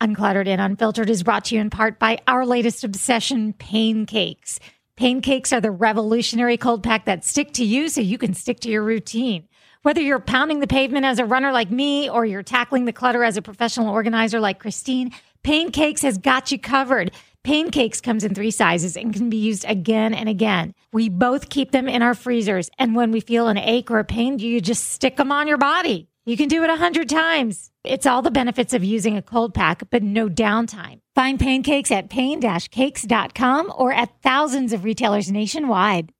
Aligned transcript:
Uncluttered 0.00 0.46
and 0.46 0.60
Unfiltered 0.60 1.10
is 1.10 1.24
brought 1.24 1.46
to 1.46 1.56
you 1.56 1.60
in 1.60 1.70
part 1.70 1.98
by 1.98 2.18
our 2.28 2.46
latest 2.46 2.84
obsession, 2.84 3.52
Pain 3.52 4.06
Cakes. 4.06 4.60
Pain 4.94 5.20
Cakes 5.20 5.52
are 5.52 5.60
the 5.60 5.72
revolutionary 5.72 6.56
cold 6.56 6.84
pack 6.84 7.04
that 7.06 7.24
stick 7.24 7.52
to 7.54 7.64
you 7.64 7.88
so 7.88 8.00
you 8.00 8.16
can 8.16 8.32
stick 8.32 8.60
to 8.60 8.70
your 8.70 8.84
routine. 8.84 9.48
Whether 9.82 10.00
you're 10.00 10.20
pounding 10.20 10.60
the 10.60 10.68
pavement 10.68 11.04
as 11.04 11.18
a 11.18 11.24
runner 11.24 11.50
like 11.50 11.72
me 11.72 12.08
or 12.08 12.24
you're 12.24 12.44
tackling 12.44 12.84
the 12.84 12.92
clutter 12.92 13.24
as 13.24 13.36
a 13.36 13.42
professional 13.42 13.92
organizer 13.92 14.38
like 14.38 14.60
Christine, 14.60 15.12
Pain 15.42 15.72
Cakes 15.72 16.02
has 16.02 16.16
got 16.16 16.52
you 16.52 16.60
covered. 16.60 17.10
Pain 17.42 17.72
Cakes 17.72 18.00
comes 18.00 18.22
in 18.22 18.36
three 18.36 18.52
sizes 18.52 18.96
and 18.96 19.12
can 19.12 19.28
be 19.28 19.36
used 19.36 19.64
again 19.66 20.14
and 20.14 20.28
again. 20.28 20.74
We 20.92 21.08
both 21.08 21.48
keep 21.48 21.72
them 21.72 21.88
in 21.88 22.02
our 22.02 22.14
freezers, 22.14 22.70
and 22.78 22.94
when 22.94 23.10
we 23.10 23.20
feel 23.20 23.48
an 23.48 23.58
ache 23.58 23.90
or 23.90 23.98
a 23.98 24.04
pain, 24.04 24.38
you 24.38 24.60
just 24.60 24.90
stick 24.90 25.16
them 25.16 25.32
on 25.32 25.48
your 25.48 25.58
body. 25.58 26.08
You 26.28 26.36
can 26.36 26.48
do 26.48 26.62
it 26.62 26.68
a 26.68 26.76
hundred 26.76 27.08
times. 27.08 27.70
It's 27.84 28.04
all 28.04 28.20
the 28.20 28.30
benefits 28.30 28.74
of 28.74 28.84
using 28.84 29.16
a 29.16 29.22
cold 29.22 29.54
pack, 29.54 29.84
but 29.88 30.02
no 30.02 30.28
downtime. 30.28 30.98
Find 31.14 31.40
Pain 31.40 31.62
Cakes 31.62 31.90
at 31.90 32.10
pain-cakes.com 32.10 33.72
or 33.74 33.94
at 33.94 34.20
thousands 34.20 34.74
of 34.74 34.84
retailers 34.84 35.32
nationwide. 35.32 36.12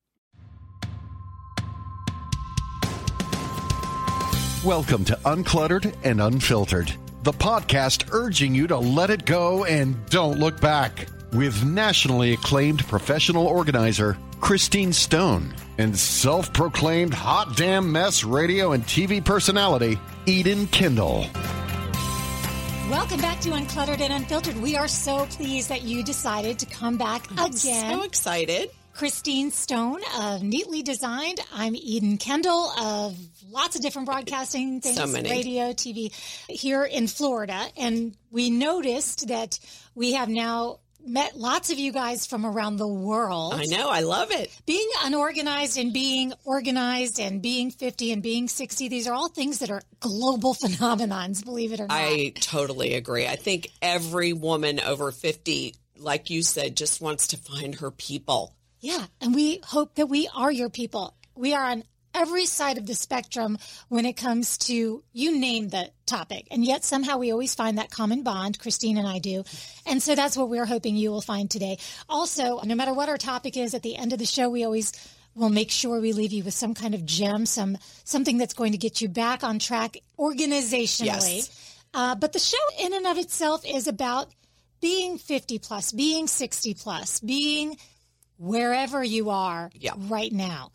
Welcome 4.65 5.05
to 5.05 5.15
Uncluttered 5.27 5.95
and 6.05 6.23
Unfiltered, 6.23 6.91
the 7.25 7.33
podcast 7.33 8.09
urging 8.11 8.55
you 8.55 8.67
to 8.67 8.79
let 8.79 9.11
it 9.11 9.27
go 9.27 9.67
and 9.67 9.95
don't 10.07 10.39
look 10.39 10.59
back. 10.59 11.07
With 11.35 11.63
nationally 11.67 12.33
acclaimed 12.33 12.87
professional 12.87 13.47
organizer 13.47 14.17
Christine 14.41 14.93
Stone 14.93 15.55
and 15.79 15.97
self 15.99 16.53
proclaimed 16.53 17.13
hot 17.13 17.57
damn 17.57 17.91
mess 17.93 18.25
radio 18.25 18.73
and 18.73 18.85
TV 18.85 19.25
personality 19.25 19.99
Eden 20.27 20.67
Kendall. 20.69 21.27
Welcome 22.89 23.21
back 23.21 23.41
to 23.41 23.51
Uncluttered 23.51 24.01
and 24.01 24.13
Unfiltered. 24.13 24.57
We 24.57 24.77
are 24.77 24.89
so 24.89 25.27
pleased 25.27 25.69
that 25.69 25.83
you 25.83 26.03
decided 26.03 26.59
to 26.61 26.67
come 26.67 26.97
back 26.97 27.31
again. 27.33 27.53
So 27.99 28.03
excited. 28.03 28.71
Christine 28.95 29.51
Stone 29.51 30.01
of 30.17 30.41
Neatly 30.41 30.83
Designed. 30.83 31.39
I'm 31.53 31.77
Eden 31.77 32.17
Kendall 32.17 32.71
of 32.81 33.17
lots 33.51 33.77
of 33.77 33.83
different 33.83 34.07
broadcasting 34.07 34.81
things, 34.81 34.97
So 34.97 35.07
many. 35.07 35.31
radio, 35.31 35.73
TV 35.73 36.13
here 36.49 36.85
in 36.85 37.07
Florida. 37.07 37.67
And 37.77 38.17
we 38.31 38.51
noticed 38.51 39.29
that 39.29 39.59
we 39.95 40.13
have 40.15 40.29
now 40.29 40.79
met 41.05 41.37
lots 41.37 41.71
of 41.71 41.79
you 41.79 41.93
guys 41.93 42.27
from 42.27 42.45
around 42.45 42.77
the 42.77 42.89
world. 42.89 43.55
I 43.55 43.65
know. 43.65 43.89
I 43.89 44.01
love 44.01 44.31
it. 44.31 44.55
Being 44.67 44.89
unorganized 45.05 45.79
and 45.79 45.93
being 45.93 46.33
organized 46.45 47.21
and 47.21 47.41
being 47.41 47.71
50 47.71 48.13
and 48.13 48.23
being 48.23 48.49
60, 48.49 48.89
these 48.89 49.07
are 49.07 49.15
all 49.15 49.29
things 49.29 49.61
that 49.61 49.71
are 49.71 49.83
global 50.01 50.55
phenomenons, 50.63 51.45
believe 51.45 51.73
it 51.73 51.81
or 51.81 51.87
not. 51.87 51.97
I 51.97 52.33
totally 52.41 52.95
agree. 52.95 53.27
I 53.27 53.37
think 53.37 53.69
every 53.81 54.33
woman 54.33 54.81
over 54.81 55.11
50, 55.11 55.75
like 55.99 56.31
you 56.31 56.43
said, 56.43 56.77
just 56.77 57.01
wants 57.01 57.29
to 57.29 57.37
find 57.37 57.77
her 57.77 57.91
people. 57.91 58.55
Yeah, 58.81 59.07
and 59.21 59.35
we 59.35 59.61
hope 59.65 59.97
that 59.97 60.07
we 60.07 60.29
are 60.35 60.53
your 60.53 60.71
people. 60.71 61.15
We 61.35 61.55
are 61.55 61.65
on 61.65 61.85
every 62.19 62.47
side 62.47 62.79
of 62.79 62.87
the 62.87 62.95
spectrum 62.95 63.57
when 63.89 64.05
it 64.05 64.15
comes 64.17 64.59
to 64.59 65.03
you 65.13 65.39
name 65.39 65.69
the 65.69 65.91
topic. 66.07 66.49
And 66.51 66.65
yet 66.65 66.85
somehow 66.85 67.19
we 67.19 67.31
always 67.31 67.55
find 67.55 67.79
that 67.79 67.91
common 67.91 68.23
bond, 68.23 68.59
Christine 68.59 68.99
and 68.99 69.07
I 69.07 69.19
do. 69.21 69.45
And 69.87 70.03
so 70.03 70.15
that's 70.15 70.37
what 70.37 70.49
we're 70.49 70.67
hoping 70.67 70.97
you 70.97 71.11
will 71.11 71.21
find 71.21 71.51
today. 71.51 71.79
Also, 72.09 72.61
no 72.65 72.75
matter 72.75 72.93
what 72.93 73.09
our 73.09 73.19
topic 73.19 73.57
is 73.57 73.75
at 73.75 73.83
the 73.83 73.97
end 73.97 74.13
of 74.13 74.19
the 74.19 74.27
show, 74.27 74.49
we 74.49 74.65
always 74.65 74.93
will 75.35 75.51
make 75.51 75.71
sure 75.71 76.01
we 76.01 76.13
leave 76.13 76.33
you 76.33 76.43
with 76.43 76.55
some 76.55 76.75
kind 76.75 76.95
of 76.95 77.05
gem, 77.07 77.47
some 77.47 77.79
something 78.05 78.39
that's 78.39 78.55
going 78.55 78.73
to 78.73 78.79
get 78.79 79.01
you 79.01 79.09
back 79.09 79.45
on 79.45 79.59
track 79.61 79.97
organizationally. 80.19 81.37
Yes. 81.37 81.75
Uh, 81.95 82.15
but 82.17 82.33
the 82.33 82.39
show 82.39 82.57
in 82.81 82.93
and 82.95 83.07
of 83.07 83.19
itself 83.19 83.63
is 83.67 83.87
about 83.87 84.29
being 84.81 85.19
50 85.19 85.59
plus, 85.61 85.93
being 85.93 86.27
60 86.27 86.75
plus, 86.75 87.21
being 87.21 87.77
wherever 88.39 89.03
you 89.03 89.31
are 89.31 89.71
Yeah. 89.75 89.93
right 89.97 90.33
now. 90.33 90.71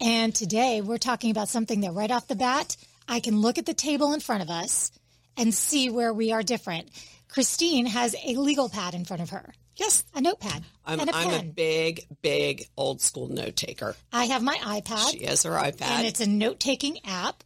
And 0.00 0.34
today 0.34 0.80
we're 0.80 0.98
talking 0.98 1.30
about 1.30 1.48
something 1.48 1.80
that 1.80 1.92
right 1.92 2.10
off 2.10 2.28
the 2.28 2.36
bat, 2.36 2.76
I 3.08 3.20
can 3.20 3.40
look 3.40 3.58
at 3.58 3.66
the 3.66 3.74
table 3.74 4.12
in 4.12 4.20
front 4.20 4.42
of 4.42 4.50
us 4.50 4.92
and 5.36 5.52
see 5.54 5.90
where 5.90 6.12
we 6.12 6.32
are 6.32 6.42
different. 6.42 6.88
Christine 7.28 7.86
has 7.86 8.14
a 8.24 8.34
legal 8.36 8.68
pad 8.68 8.94
in 8.94 9.04
front 9.04 9.22
of 9.22 9.30
her, 9.30 9.52
Yes. 9.76 10.04
a 10.14 10.20
notepad, 10.20 10.64
I'm, 10.86 11.00
and 11.00 11.10
a 11.10 11.14
I'm 11.16 11.40
a 11.40 11.42
big, 11.44 12.06
big 12.22 12.66
old 12.76 13.00
school 13.00 13.28
note 13.28 13.56
taker. 13.56 13.94
I 14.12 14.26
have 14.26 14.42
my 14.42 14.56
iPad, 14.56 15.10
She 15.12 15.24
has 15.26 15.42
her 15.42 15.50
iPad. 15.52 15.82
and 15.82 16.06
it's 16.06 16.20
a 16.20 16.26
note 16.28 16.58
taking 16.60 16.98
app. 17.04 17.42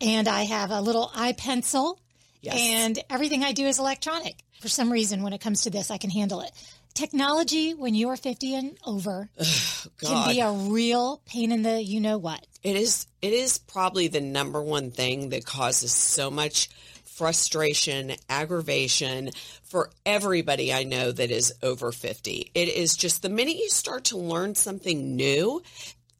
And 0.00 0.26
I 0.26 0.42
have 0.42 0.72
a 0.72 0.80
little 0.80 1.08
iPencil, 1.14 1.96
Yes. 2.40 2.56
and 2.58 2.98
everything 3.08 3.44
I 3.44 3.52
do 3.52 3.66
is 3.66 3.78
electronic. 3.78 4.34
For 4.60 4.68
some 4.68 4.90
reason, 4.92 5.22
when 5.22 5.32
it 5.32 5.40
comes 5.40 5.62
to 5.62 5.70
this, 5.70 5.90
I 5.92 5.98
can 5.98 6.10
handle 6.10 6.40
it. 6.40 6.50
Technology, 6.94 7.74
when 7.74 7.94
you're 7.94 8.16
50 8.16 8.54
and 8.54 8.78
over, 8.86 9.28
can 10.00 10.32
be 10.32 10.40
a 10.40 10.50
real 10.52 11.22
pain 11.26 11.52
in 11.52 11.62
the 11.62 11.82
you 11.82 12.00
know 12.00 12.18
what. 12.18 12.46
It 12.62 12.76
is 12.76 13.06
it 13.20 13.32
is 13.32 13.58
probably 13.58 14.08
the 14.08 14.20
number 14.20 14.62
one 14.62 14.90
thing 14.90 15.30
that 15.30 15.44
causes 15.44 15.92
so 15.92 16.30
much 16.30 16.68
frustration, 17.04 18.12
aggravation 18.28 19.30
for 19.62 19.90
everybody 20.04 20.72
I 20.72 20.84
know 20.84 21.12
that 21.12 21.30
is 21.30 21.52
over 21.62 21.92
50. 21.92 22.50
It 22.54 22.68
is 22.68 22.96
just 22.96 23.22
the 23.22 23.28
minute 23.28 23.56
you 23.56 23.68
start 23.68 24.04
to 24.06 24.18
learn 24.18 24.54
something 24.54 25.14
new, 25.14 25.62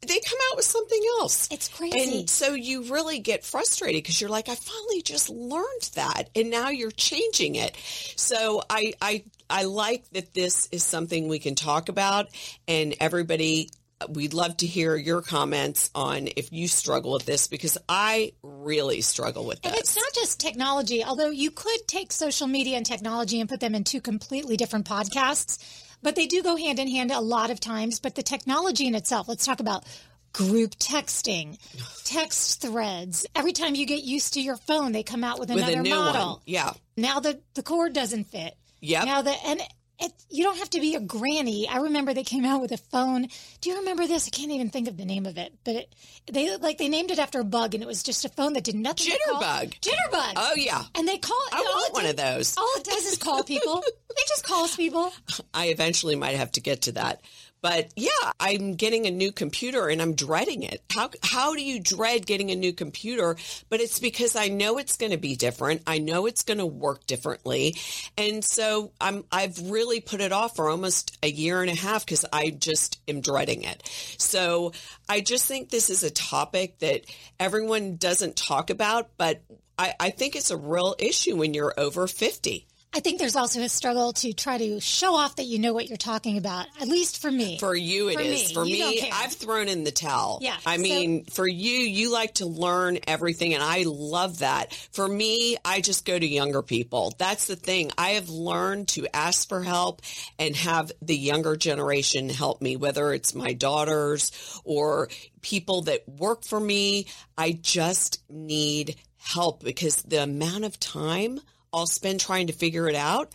they 0.02 0.18
come 0.18 0.38
out 0.50 0.56
with 0.56 0.64
something 0.64 1.00
else. 1.20 1.48
It's 1.50 1.68
crazy. 1.68 2.20
And 2.20 2.30
so 2.30 2.54
you 2.54 2.82
really 2.92 3.20
get 3.20 3.44
frustrated 3.44 4.02
because 4.02 4.20
you're 4.20 4.30
like, 4.30 4.48
I 4.48 4.54
finally 4.54 5.00
just 5.02 5.30
learned 5.30 5.90
that 5.94 6.24
and 6.34 6.50
now 6.50 6.70
you're 6.70 6.90
changing 6.90 7.54
it. 7.54 7.76
So 8.16 8.62
I 8.68 8.92
I 9.00 9.24
I 9.48 9.64
like 9.64 10.08
that 10.10 10.34
this 10.34 10.68
is 10.72 10.82
something 10.82 11.28
we 11.28 11.38
can 11.38 11.54
talk 11.54 11.88
about 11.88 12.28
and 12.66 12.94
everybody 13.00 13.68
we'd 14.08 14.34
love 14.34 14.56
to 14.58 14.66
hear 14.66 14.96
your 14.96 15.22
comments 15.22 15.90
on 15.94 16.28
if 16.36 16.52
you 16.52 16.68
struggle 16.68 17.12
with 17.12 17.26
this 17.26 17.46
because 17.46 17.78
I 17.88 18.32
really 18.42 19.00
struggle 19.00 19.44
with 19.44 19.60
And 19.64 19.74
it's 19.74 19.96
not 19.96 20.12
just 20.14 20.40
technology, 20.40 21.04
although 21.04 21.30
you 21.30 21.50
could 21.50 21.86
take 21.86 22.12
social 22.12 22.46
media 22.46 22.76
and 22.76 22.86
technology 22.86 23.40
and 23.40 23.48
put 23.48 23.60
them 23.60 23.74
in 23.74 23.84
two 23.84 24.00
completely 24.00 24.56
different 24.56 24.86
podcasts, 24.86 25.58
but 26.02 26.16
they 26.16 26.26
do 26.26 26.42
go 26.42 26.56
hand 26.56 26.78
in 26.78 26.88
hand 26.88 27.10
a 27.10 27.20
lot 27.20 27.50
of 27.50 27.60
times. 27.60 28.00
But 28.00 28.14
the 28.14 28.22
technology 28.22 28.86
in 28.86 28.94
itself, 28.94 29.28
let's 29.28 29.46
talk 29.46 29.60
about 29.60 29.84
group 30.32 30.74
texting, 30.76 31.58
text 32.04 32.60
threads. 32.62 33.26
Every 33.34 33.52
time 33.52 33.74
you 33.74 33.86
get 33.86 34.02
used 34.02 34.34
to 34.34 34.40
your 34.40 34.56
phone, 34.56 34.92
they 34.92 35.02
come 35.02 35.24
out 35.24 35.38
with 35.38 35.50
with 35.50 35.58
another 35.58 35.82
new 35.82 35.94
model. 35.94 36.26
one. 36.26 36.40
Yeah. 36.46 36.72
Now 36.96 37.20
the, 37.20 37.40
the 37.54 37.62
cord 37.62 37.92
doesn't 37.92 38.24
fit. 38.24 38.56
Yep. 38.82 39.04
Now 39.06 39.22
the, 39.22 39.34
and 39.46 39.60
it, 40.00 40.12
you 40.28 40.42
don't 40.42 40.58
have 40.58 40.70
to 40.70 40.80
be 40.80 40.96
a 40.96 41.00
granny. 41.00 41.68
I 41.68 41.78
remember 41.78 42.12
they 42.12 42.24
came 42.24 42.44
out 42.44 42.60
with 42.60 42.72
a 42.72 42.76
phone. 42.76 43.28
Do 43.60 43.70
you 43.70 43.78
remember 43.78 44.06
this? 44.06 44.26
I 44.26 44.30
can't 44.30 44.50
even 44.50 44.70
think 44.70 44.88
of 44.88 44.96
the 44.96 45.04
name 45.04 45.24
of 45.24 45.38
it, 45.38 45.54
but 45.64 45.76
it, 45.76 45.94
they 46.30 46.56
like 46.56 46.78
they 46.78 46.88
named 46.88 47.12
it 47.12 47.20
after 47.20 47.38
a 47.38 47.44
bug, 47.44 47.74
and 47.74 47.82
it 47.82 47.86
was 47.86 48.02
just 48.02 48.24
a 48.24 48.28
phone 48.28 48.54
that 48.54 48.64
did 48.64 48.74
nothing. 48.74 49.12
Jitterbug. 49.12 49.78
Jitterbug. 49.80 50.32
Oh 50.36 50.54
yeah. 50.56 50.82
And 50.96 51.06
they 51.06 51.18
call. 51.18 51.38
I 51.52 51.60
want 51.60 51.94
one 51.94 52.06
of 52.06 52.16
those. 52.16 52.56
All 52.58 52.68
it 52.76 52.84
does 52.84 53.06
is 53.06 53.18
call 53.18 53.44
people. 53.44 53.82
it 54.10 54.28
just 54.28 54.44
calls 54.44 54.74
people. 54.74 55.12
I 55.54 55.66
eventually 55.66 56.16
might 56.16 56.36
have 56.36 56.52
to 56.52 56.60
get 56.60 56.82
to 56.82 56.92
that. 56.92 57.20
But 57.62 57.92
yeah, 57.94 58.10
I'm 58.40 58.74
getting 58.74 59.06
a 59.06 59.10
new 59.10 59.30
computer 59.30 59.88
and 59.88 60.02
I'm 60.02 60.14
dreading 60.14 60.64
it. 60.64 60.82
How 60.90 61.10
how 61.22 61.54
do 61.54 61.62
you 61.62 61.80
dread 61.80 62.26
getting 62.26 62.50
a 62.50 62.56
new 62.56 62.72
computer? 62.72 63.36
But 63.70 63.80
it's 63.80 64.00
because 64.00 64.34
I 64.34 64.48
know 64.48 64.78
it's 64.78 64.96
going 64.96 65.12
to 65.12 65.18
be 65.18 65.36
different. 65.36 65.82
I 65.86 65.98
know 65.98 66.26
it's 66.26 66.42
going 66.42 66.58
to 66.58 66.66
work 66.66 67.06
differently. 67.06 67.76
And 68.18 68.44
so 68.44 68.90
I'm 69.00 69.24
I've 69.30 69.70
really 69.70 70.00
put 70.00 70.20
it 70.20 70.32
off 70.32 70.56
for 70.56 70.68
almost 70.68 71.16
a 71.22 71.30
year 71.30 71.62
and 71.62 71.70
a 71.70 71.74
half 71.74 72.04
cuz 72.04 72.24
I 72.32 72.50
just 72.50 73.00
am 73.06 73.20
dreading 73.20 73.62
it. 73.62 73.88
So 74.18 74.72
I 75.08 75.20
just 75.20 75.46
think 75.46 75.70
this 75.70 75.88
is 75.88 76.02
a 76.02 76.10
topic 76.10 76.80
that 76.80 77.04
everyone 77.38 77.96
doesn't 77.96 78.34
talk 78.34 78.70
about, 78.70 79.16
but 79.16 79.40
I, 79.78 79.94
I 80.00 80.10
think 80.10 80.36
it's 80.36 80.50
a 80.50 80.56
real 80.56 80.96
issue 80.98 81.36
when 81.36 81.54
you're 81.54 81.74
over 81.78 82.06
50. 82.06 82.66
I 82.94 83.00
think 83.00 83.18
there's 83.18 83.36
also 83.36 83.62
a 83.62 83.70
struggle 83.70 84.12
to 84.14 84.34
try 84.34 84.58
to 84.58 84.78
show 84.78 85.14
off 85.14 85.36
that 85.36 85.44
you 85.46 85.58
know 85.58 85.72
what 85.72 85.88
you're 85.88 85.96
talking 85.96 86.36
about. 86.36 86.66
At 86.78 86.88
least 86.88 87.22
for 87.22 87.30
me. 87.30 87.58
For 87.58 87.74
you, 87.74 88.08
it 88.10 88.14
For 88.16 88.20
is. 88.20 88.48
me, 88.48 88.54
For 88.54 88.66
you 88.66 88.86
me. 88.90 89.10
I've 89.10 89.32
thrown 89.32 89.68
in 89.68 89.84
the 89.84 89.90
towel. 89.90 90.40
Yeah, 90.42 90.56
I 90.66 90.76
so- 90.76 90.82
mean, 90.82 91.24
for 91.24 91.48
you, 91.48 91.70
you 91.70 92.12
like 92.12 92.34
to 92.34 92.46
learn 92.46 92.98
everything, 93.06 93.54
and 93.54 93.62
I 93.62 93.84
love 93.86 94.40
that. 94.40 94.74
For 94.92 95.08
me, 95.08 95.56
I 95.64 95.80
just 95.80 96.04
go 96.04 96.18
to 96.18 96.26
younger 96.26 96.60
people. 96.60 97.14
That's 97.16 97.46
the 97.46 97.56
thing. 97.56 97.90
I 97.96 98.10
have 98.10 98.28
learned 98.28 98.88
to 98.88 99.06
ask 99.16 99.48
for 99.48 99.62
help 99.62 100.02
and 100.38 100.54
have 100.56 100.92
the 101.00 101.16
younger 101.16 101.56
generation 101.56 102.28
help 102.28 102.60
me, 102.60 102.76
whether 102.76 103.14
it's 103.14 103.34
my 103.34 103.54
daughters 103.54 104.32
or 104.64 105.08
people 105.40 105.82
that 105.82 106.06
work 106.06 106.44
for 106.44 106.60
me. 106.60 107.06
I 107.38 107.52
just 107.52 108.22
need 108.28 108.96
help 109.16 109.64
because 109.64 109.96
the 110.02 110.22
amount 110.22 110.64
of 110.64 110.78
time 110.78 111.40
I'll 111.72 111.86
spend 111.86 112.20
trying 112.20 112.48
to 112.48 112.52
figure 112.52 112.88
it 112.88 112.94
out. 112.94 113.32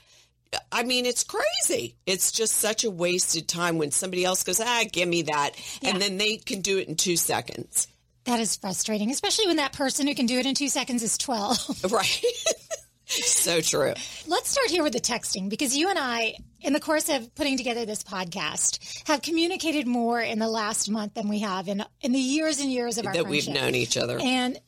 I 0.71 0.83
mean, 0.83 1.05
it's 1.05 1.23
crazy. 1.23 1.95
It's 2.05 2.31
just 2.31 2.53
such 2.53 2.83
a 2.83 2.89
wasted 2.91 3.47
time 3.47 3.77
when 3.77 3.91
somebody 3.91 4.23
else 4.23 4.43
goes, 4.43 4.59
ah, 4.61 4.83
give 4.91 5.07
me 5.09 5.23
that. 5.23 5.51
And 5.83 6.01
then 6.01 6.17
they 6.17 6.37
can 6.37 6.61
do 6.61 6.77
it 6.77 6.87
in 6.87 6.95
two 6.95 7.17
seconds. 7.17 7.87
that 8.25 8.39
is 8.39 8.55
frustrating, 8.55 9.11
especially 9.11 9.47
when 9.47 9.57
that 9.57 9.73
person 9.73 10.07
who 10.07 10.15
can 10.15 10.25
do 10.25 10.39
it 10.39 10.45
in 10.45 10.55
two 10.55 10.69
seconds 10.69 11.03
is 11.03 11.17
12. 11.17 11.83
Right. 11.91 12.23
so 13.05 13.59
true. 13.61 13.93
Let's 14.27 14.49
start 14.49 14.69
here 14.69 14.83
with 14.83 14.93
the 14.93 14.99
texting 15.01 15.49
because 15.49 15.75
you 15.75 15.89
and 15.89 15.97
I, 15.99 16.35
in 16.61 16.73
the 16.73 16.79
course 16.79 17.09
of 17.09 17.33
putting 17.35 17.57
together 17.57 17.85
this 17.85 18.03
podcast, 18.03 19.07
have 19.07 19.21
communicated 19.21 19.87
more 19.87 20.19
in 20.19 20.39
the 20.39 20.47
last 20.49 20.89
month 20.89 21.13
than 21.13 21.27
we 21.29 21.39
have 21.39 21.67
in 21.67 21.83
in 22.01 22.11
the 22.11 22.19
years 22.19 22.59
and 22.59 22.71
years 22.71 22.97
of 22.97 23.05
our 23.05 23.13
that 23.13 23.23
friendship. 23.23 23.47
we've 23.47 23.61
known 23.61 23.75
each 23.75 23.95
other. 23.97 24.19
And 24.21 24.59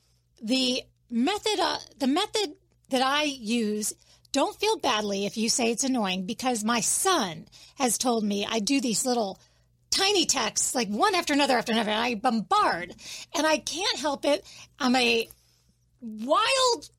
the 0.41 0.83
method, 1.09 1.59
uh, 1.59 1.77
the 1.99 2.07
method 2.07 2.53
that 2.89 3.01
I 3.01 3.23
use. 3.23 3.93
Don't 4.31 4.59
feel 4.59 4.77
badly 4.77 5.25
if 5.25 5.37
you 5.37 5.49
say 5.49 5.71
it's 5.71 5.83
annoying 5.83 6.25
because 6.25 6.63
my 6.63 6.81
son 6.81 7.47
has 7.77 7.97
told 7.97 8.23
me 8.23 8.45
I 8.47 8.59
do 8.59 8.79
these 8.79 9.05
little 9.05 9.39
tiny 9.89 10.25
texts, 10.25 10.75
like 10.75 10.87
one 10.87 11.15
after 11.15 11.33
another 11.33 11.57
after 11.57 11.71
another, 11.71 11.89
and 11.89 11.99
I 11.99 12.15
bombard, 12.15 12.93
and 13.35 13.47
I 13.47 13.57
can't 13.57 13.97
help 13.97 14.25
it. 14.25 14.45
I'm 14.79 14.95
a 14.95 15.27
wild 16.01 16.89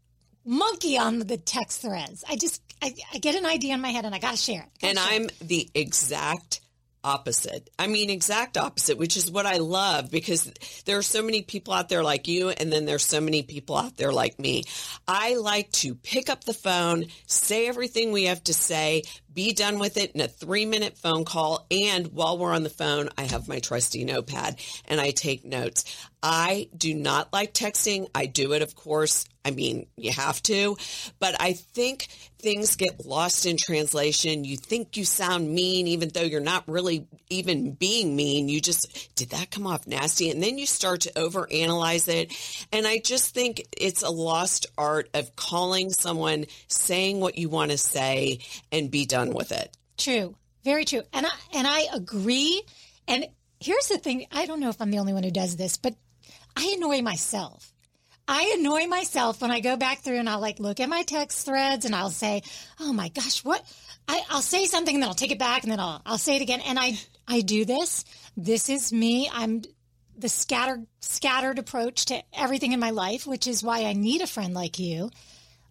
monkey 0.44 0.98
on 0.98 1.20
the 1.20 1.36
text 1.36 1.82
threads. 1.82 2.24
I 2.28 2.36
just 2.36 2.62
I, 2.82 2.94
I 3.14 3.18
get 3.18 3.34
an 3.34 3.46
idea 3.46 3.74
in 3.74 3.80
my 3.80 3.90
head 3.90 4.04
and 4.04 4.14
I 4.14 4.18
gotta 4.18 4.36
share 4.36 4.62
it. 4.62 4.68
Gotta 4.80 4.90
and 4.90 4.98
share 4.98 5.14
I'm 5.14 5.24
it. 5.24 5.38
the 5.40 5.70
exact 5.74 6.60
opposite. 7.02 7.70
I 7.78 7.86
mean, 7.86 8.10
exact 8.10 8.56
opposite, 8.56 8.98
which 8.98 9.16
is 9.16 9.30
what 9.30 9.46
I 9.46 9.56
love 9.56 10.10
because 10.10 10.52
there 10.84 10.98
are 10.98 11.02
so 11.02 11.22
many 11.22 11.42
people 11.42 11.72
out 11.72 11.88
there 11.88 12.02
like 12.02 12.28
you, 12.28 12.50
and 12.50 12.72
then 12.72 12.84
there's 12.84 13.04
so 13.04 13.20
many 13.20 13.42
people 13.42 13.76
out 13.76 13.96
there 13.96 14.12
like 14.12 14.38
me. 14.38 14.64
I 15.06 15.36
like 15.36 15.70
to 15.72 15.94
pick 15.94 16.28
up 16.28 16.44
the 16.44 16.54
phone, 16.54 17.06
say 17.26 17.68
everything 17.68 18.12
we 18.12 18.24
have 18.24 18.42
to 18.44 18.54
say, 18.54 19.04
be 19.32 19.52
done 19.52 19.78
with 19.78 19.96
it 19.96 20.12
in 20.12 20.20
a 20.20 20.28
three 20.28 20.66
minute 20.66 20.96
phone 20.96 21.24
call. 21.24 21.66
And 21.70 22.08
while 22.08 22.38
we're 22.38 22.54
on 22.54 22.62
the 22.62 22.70
phone, 22.70 23.08
I 23.16 23.22
have 23.22 23.48
my 23.48 23.60
trusty 23.60 24.04
notepad 24.04 24.60
and 24.86 25.00
I 25.00 25.10
take 25.10 25.44
notes. 25.44 25.84
I 26.22 26.68
do 26.76 26.94
not 26.94 27.32
like 27.32 27.54
texting. 27.54 28.08
I 28.14 28.26
do 28.26 28.52
it, 28.52 28.62
of 28.62 28.74
course. 28.74 29.24
I 29.42 29.52
mean, 29.52 29.86
you 29.96 30.12
have 30.12 30.42
to, 30.44 30.76
but 31.18 31.34
I 31.40 31.54
think 31.54 32.08
things 32.40 32.76
get 32.76 33.06
lost 33.06 33.46
in 33.46 33.56
translation. 33.56 34.44
You 34.44 34.58
think 34.58 34.98
you 34.98 35.04
sound 35.06 35.50
mean, 35.50 35.86
even 35.86 36.10
though 36.10 36.22
you're 36.22 36.40
not 36.40 36.64
really 36.66 37.06
even 37.30 37.72
being 37.72 38.16
mean. 38.16 38.50
You 38.50 38.60
just, 38.60 39.14
did 39.14 39.30
that 39.30 39.50
come 39.50 39.66
off 39.66 39.86
nasty? 39.86 40.30
And 40.30 40.42
then 40.42 40.58
you 40.58 40.66
start 40.66 41.02
to 41.02 41.12
overanalyze 41.12 42.08
it. 42.08 42.66
And 42.70 42.86
I 42.86 42.98
just 42.98 43.34
think 43.34 43.66
it's 43.76 44.02
a 44.02 44.10
lost 44.10 44.66
art 44.76 45.08
of 45.14 45.36
calling 45.36 45.90
someone, 45.90 46.44
saying 46.68 47.20
what 47.20 47.38
you 47.38 47.48
want 47.48 47.70
to 47.70 47.78
say, 47.78 48.40
and 48.70 48.90
be 48.90 49.06
done 49.06 49.19
with 49.28 49.52
it. 49.52 49.76
True. 49.98 50.34
Very 50.64 50.84
true. 50.84 51.02
And 51.12 51.26
I 51.26 51.30
and 51.54 51.66
I 51.66 51.86
agree. 51.92 52.62
And 53.06 53.26
here's 53.60 53.88
the 53.88 53.98
thing, 53.98 54.26
I 54.32 54.46
don't 54.46 54.60
know 54.60 54.70
if 54.70 54.80
I'm 54.80 54.90
the 54.90 54.98
only 54.98 55.12
one 55.12 55.22
who 55.22 55.30
does 55.30 55.56
this, 55.56 55.76
but 55.76 55.94
I 56.56 56.74
annoy 56.76 57.02
myself. 57.02 57.72
I 58.28 58.54
annoy 58.58 58.86
myself 58.86 59.42
when 59.42 59.50
I 59.50 59.60
go 59.60 59.76
back 59.76 60.00
through 60.00 60.18
and 60.18 60.28
I'll 60.28 60.40
like 60.40 60.60
look 60.60 60.78
at 60.78 60.88
my 60.88 61.02
text 61.02 61.44
threads 61.44 61.84
and 61.84 61.94
I'll 61.94 62.10
say, 62.10 62.42
"Oh 62.78 62.92
my 62.92 63.08
gosh, 63.08 63.44
what?" 63.44 63.62
I, 64.06 64.22
I'll 64.30 64.42
say 64.42 64.66
something 64.66 64.94
and 64.94 65.02
then 65.02 65.08
I'll 65.08 65.14
take 65.14 65.32
it 65.32 65.38
back 65.38 65.62
and 65.64 65.72
then 65.72 65.80
I'll 65.80 66.00
I'll 66.06 66.18
say 66.18 66.36
it 66.36 66.42
again. 66.42 66.60
And 66.60 66.78
I 66.78 66.98
I 67.26 67.40
do 67.40 67.64
this. 67.64 68.04
This 68.36 68.68
is 68.68 68.92
me. 68.92 69.28
I'm 69.32 69.62
the 70.16 70.28
scattered 70.28 70.86
scattered 71.00 71.58
approach 71.58 72.06
to 72.06 72.22
everything 72.32 72.72
in 72.72 72.80
my 72.80 72.90
life, 72.90 73.26
which 73.26 73.46
is 73.46 73.64
why 73.64 73.84
I 73.84 73.94
need 73.94 74.20
a 74.20 74.26
friend 74.26 74.54
like 74.54 74.78
you. 74.78 75.10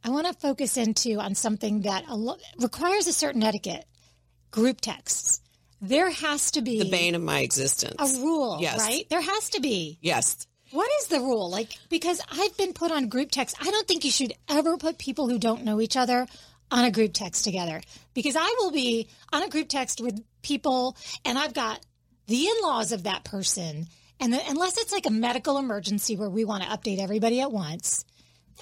I 0.03 0.09
want 0.09 0.27
to 0.27 0.33
focus 0.33 0.77
into 0.77 1.19
on 1.19 1.35
something 1.35 1.81
that 1.81 2.05
a 2.07 2.15
lo- 2.15 2.37
requires 2.59 3.07
a 3.07 3.13
certain 3.13 3.43
etiquette. 3.43 3.85
Group 4.51 4.81
texts. 4.81 5.41
There 5.81 6.09
has 6.09 6.51
to 6.51 6.61
be 6.61 6.79
The 6.83 6.89
bane 6.89 7.15
of 7.15 7.21
my 7.21 7.39
existence. 7.41 7.95
a 7.99 8.21
rule, 8.21 8.57
Yes. 8.59 8.79
right? 8.79 9.07
There 9.09 9.21
has 9.21 9.49
to 9.51 9.61
be. 9.61 9.97
Yes. 10.01 10.45
What 10.71 10.89
is 11.01 11.07
the 11.07 11.19
rule? 11.19 11.49
Like, 11.49 11.77
because 11.89 12.21
I've 12.31 12.55
been 12.57 12.73
put 12.73 12.91
on 12.91 13.07
group 13.09 13.31
text. 13.31 13.55
I 13.61 13.69
don't 13.71 13.87
think 13.87 14.03
you 14.05 14.11
should 14.11 14.33
ever 14.49 14.77
put 14.77 14.97
people 14.97 15.27
who 15.29 15.39
don't 15.39 15.63
know 15.63 15.79
each 15.81 15.95
other 15.97 16.27
on 16.71 16.85
a 16.85 16.91
group 16.91 17.13
text 17.13 17.43
together 17.43 17.81
because 18.13 18.35
I 18.35 18.55
will 18.59 18.71
be 18.71 19.07
on 19.33 19.41
a 19.43 19.49
group 19.49 19.67
text 19.69 20.01
with 20.01 20.23
people 20.43 20.95
and 21.25 21.37
I've 21.39 21.53
got 21.53 21.79
the 22.27 22.45
in-laws 22.47 22.91
of 22.91 23.03
that 23.03 23.23
person. 23.23 23.87
And 24.19 24.33
the, 24.33 24.39
unless 24.47 24.77
it's 24.77 24.91
like 24.91 25.05
a 25.07 25.11
medical 25.11 25.57
emergency 25.57 26.15
where 26.15 26.29
we 26.29 26.45
want 26.45 26.61
to 26.63 26.69
update 26.69 26.99
everybody 26.99 27.39
at 27.41 27.51
once, 27.51 28.05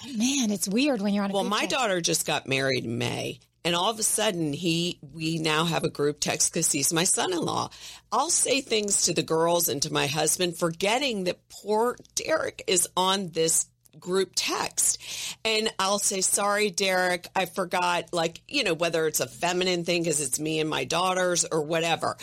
man, 0.06 0.50
it's 0.50 0.68
weird 0.68 1.00
when 1.00 1.14
you're 1.14 1.24
on 1.24 1.30
a 1.30 1.34
Well, 1.34 1.44
my 1.44 1.60
text. 1.60 1.76
daughter 1.76 2.00
just 2.00 2.26
got 2.26 2.46
married 2.46 2.84
in 2.84 2.98
May. 2.98 3.40
And 3.64 3.74
all 3.74 3.90
of 3.90 3.98
a 3.98 4.04
sudden, 4.04 4.52
he, 4.52 4.98
we 5.12 5.38
now 5.38 5.64
have 5.64 5.84
a 5.84 5.90
group 5.90 6.20
text 6.20 6.52
because 6.52 6.70
he's 6.72 6.92
my 6.92 7.04
son-in-law. 7.04 7.70
I'll 8.12 8.30
say 8.30 8.60
things 8.60 9.02
to 9.02 9.12
the 9.14 9.22
girls 9.22 9.68
and 9.68 9.82
to 9.82 9.92
my 9.92 10.06
husband, 10.06 10.56
forgetting 10.56 11.24
that 11.24 11.48
poor 11.50 11.96
Derek 12.14 12.62
is 12.66 12.88
on 12.96 13.30
this 13.30 13.66
group 14.00 14.32
text. 14.34 14.98
And 15.44 15.72
I'll 15.78 15.98
say, 15.98 16.20
sorry, 16.20 16.70
Derek, 16.70 17.28
I 17.34 17.46
forgot, 17.46 18.12
like, 18.12 18.40
you 18.48 18.64
know, 18.64 18.74
whether 18.74 19.06
it's 19.06 19.20
a 19.20 19.26
feminine 19.26 19.84
thing 19.84 20.02
because 20.02 20.20
it's 20.20 20.38
me 20.38 20.60
and 20.60 20.68
my 20.68 20.84
daughters 20.84 21.44
or 21.44 21.62
whatever. 21.62 22.16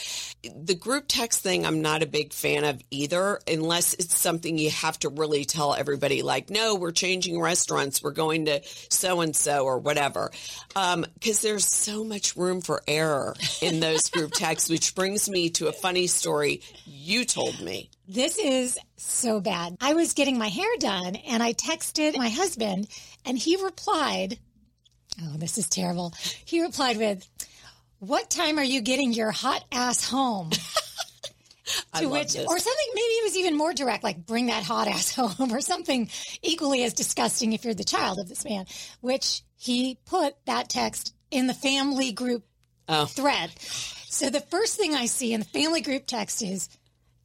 The 0.56 0.75
group 0.75 1.06
text 1.07 1.42
thing, 1.42 1.66
I'm 1.66 1.81
not 1.81 2.04
a 2.04 2.07
big 2.07 2.33
fan 2.33 2.63
of 2.63 2.81
either, 2.92 3.39
unless 3.48 3.94
it's 3.94 4.18
something 4.18 4.57
you 4.57 4.69
have 4.72 5.00
to 5.00 5.10
really 5.10 5.45
tell 5.45 5.74
everybody, 5.74 6.22
like, 6.22 6.50
no, 6.50 6.75
we're 6.75 6.92
changing 6.92 7.39
restaurants, 7.39 8.04
we're 8.04 8.12
going 8.12 8.45
to 8.45 8.62
so 8.89 9.22
and 9.22 9.36
so 9.36 9.66
or 9.66 9.80
whatever. 9.80 10.31
Um, 10.75 11.06
because 11.13 11.42
there's 11.42 11.66
so 11.66 12.04
much 12.04 12.36
room 12.36 12.62
for 12.62 12.81
error 12.88 13.36
in 13.62 13.80
those 13.80 14.10
group 14.10 14.31
texts, 14.33 14.69
which 14.69 14.95
brings 14.95 15.30
me 15.30 15.50
to 15.51 15.68
a 15.68 15.74
funny 15.74 16.07
story 16.07 16.62
you 16.86 17.25
told 17.25 17.60
me. 17.62 17.89
This 18.07 18.37
is 18.37 18.77
so 18.97 19.39
bad. 19.41 19.77
I 19.81 19.93
was 19.93 20.13
getting 20.13 20.37
my 20.37 20.47
hair 20.47 20.67
done 20.79 21.15
and 21.15 21.41
I 21.41 21.53
texted 21.53 22.15
my 22.17 22.29
husband 22.29 22.87
and 23.25 23.37
he 23.37 23.61
replied, 23.63 24.37
Oh, 25.23 25.37
this 25.37 25.57
is 25.57 25.67
terrible. 25.67 26.13
He 26.45 26.61
replied 26.61 26.97
with, 26.97 27.27
What 27.99 28.29
time 28.29 28.59
are 28.59 28.63
you 28.63 28.81
getting 28.81 29.13
your 29.13 29.31
hot 29.31 29.63
ass 29.71 30.07
home? 30.09 30.51
To 31.99 32.07
which, 32.09 32.33
this. 32.33 32.45
or 32.47 32.59
something 32.59 32.85
maybe 32.93 33.01
it 33.05 33.23
was 33.23 33.37
even 33.37 33.57
more 33.57 33.73
direct, 33.73 34.03
like 34.03 34.23
bring 34.23 34.47
that 34.47 34.61
hot 34.63 34.87
ass 34.87 35.15
home 35.15 35.51
or 35.51 35.61
something 35.61 36.09
equally 36.43 36.83
as 36.83 36.93
disgusting 36.93 37.53
if 37.53 37.65
you're 37.65 37.73
the 37.73 37.83
child 37.83 38.19
of 38.19 38.29
this 38.29 38.45
man, 38.45 38.65
which 39.01 39.41
he 39.57 39.97
put 40.05 40.35
that 40.45 40.69
text 40.69 41.15
in 41.31 41.47
the 41.47 41.55
family 41.55 42.11
group 42.11 42.43
Oh. 42.87 43.05
thread. 43.07 43.49
So 43.59 44.29
the 44.29 44.41
first 44.41 44.77
thing 44.77 44.93
I 44.93 45.07
see 45.07 45.33
in 45.33 45.39
the 45.39 45.45
family 45.47 45.81
group 45.81 46.05
text 46.05 46.43
is, 46.43 46.69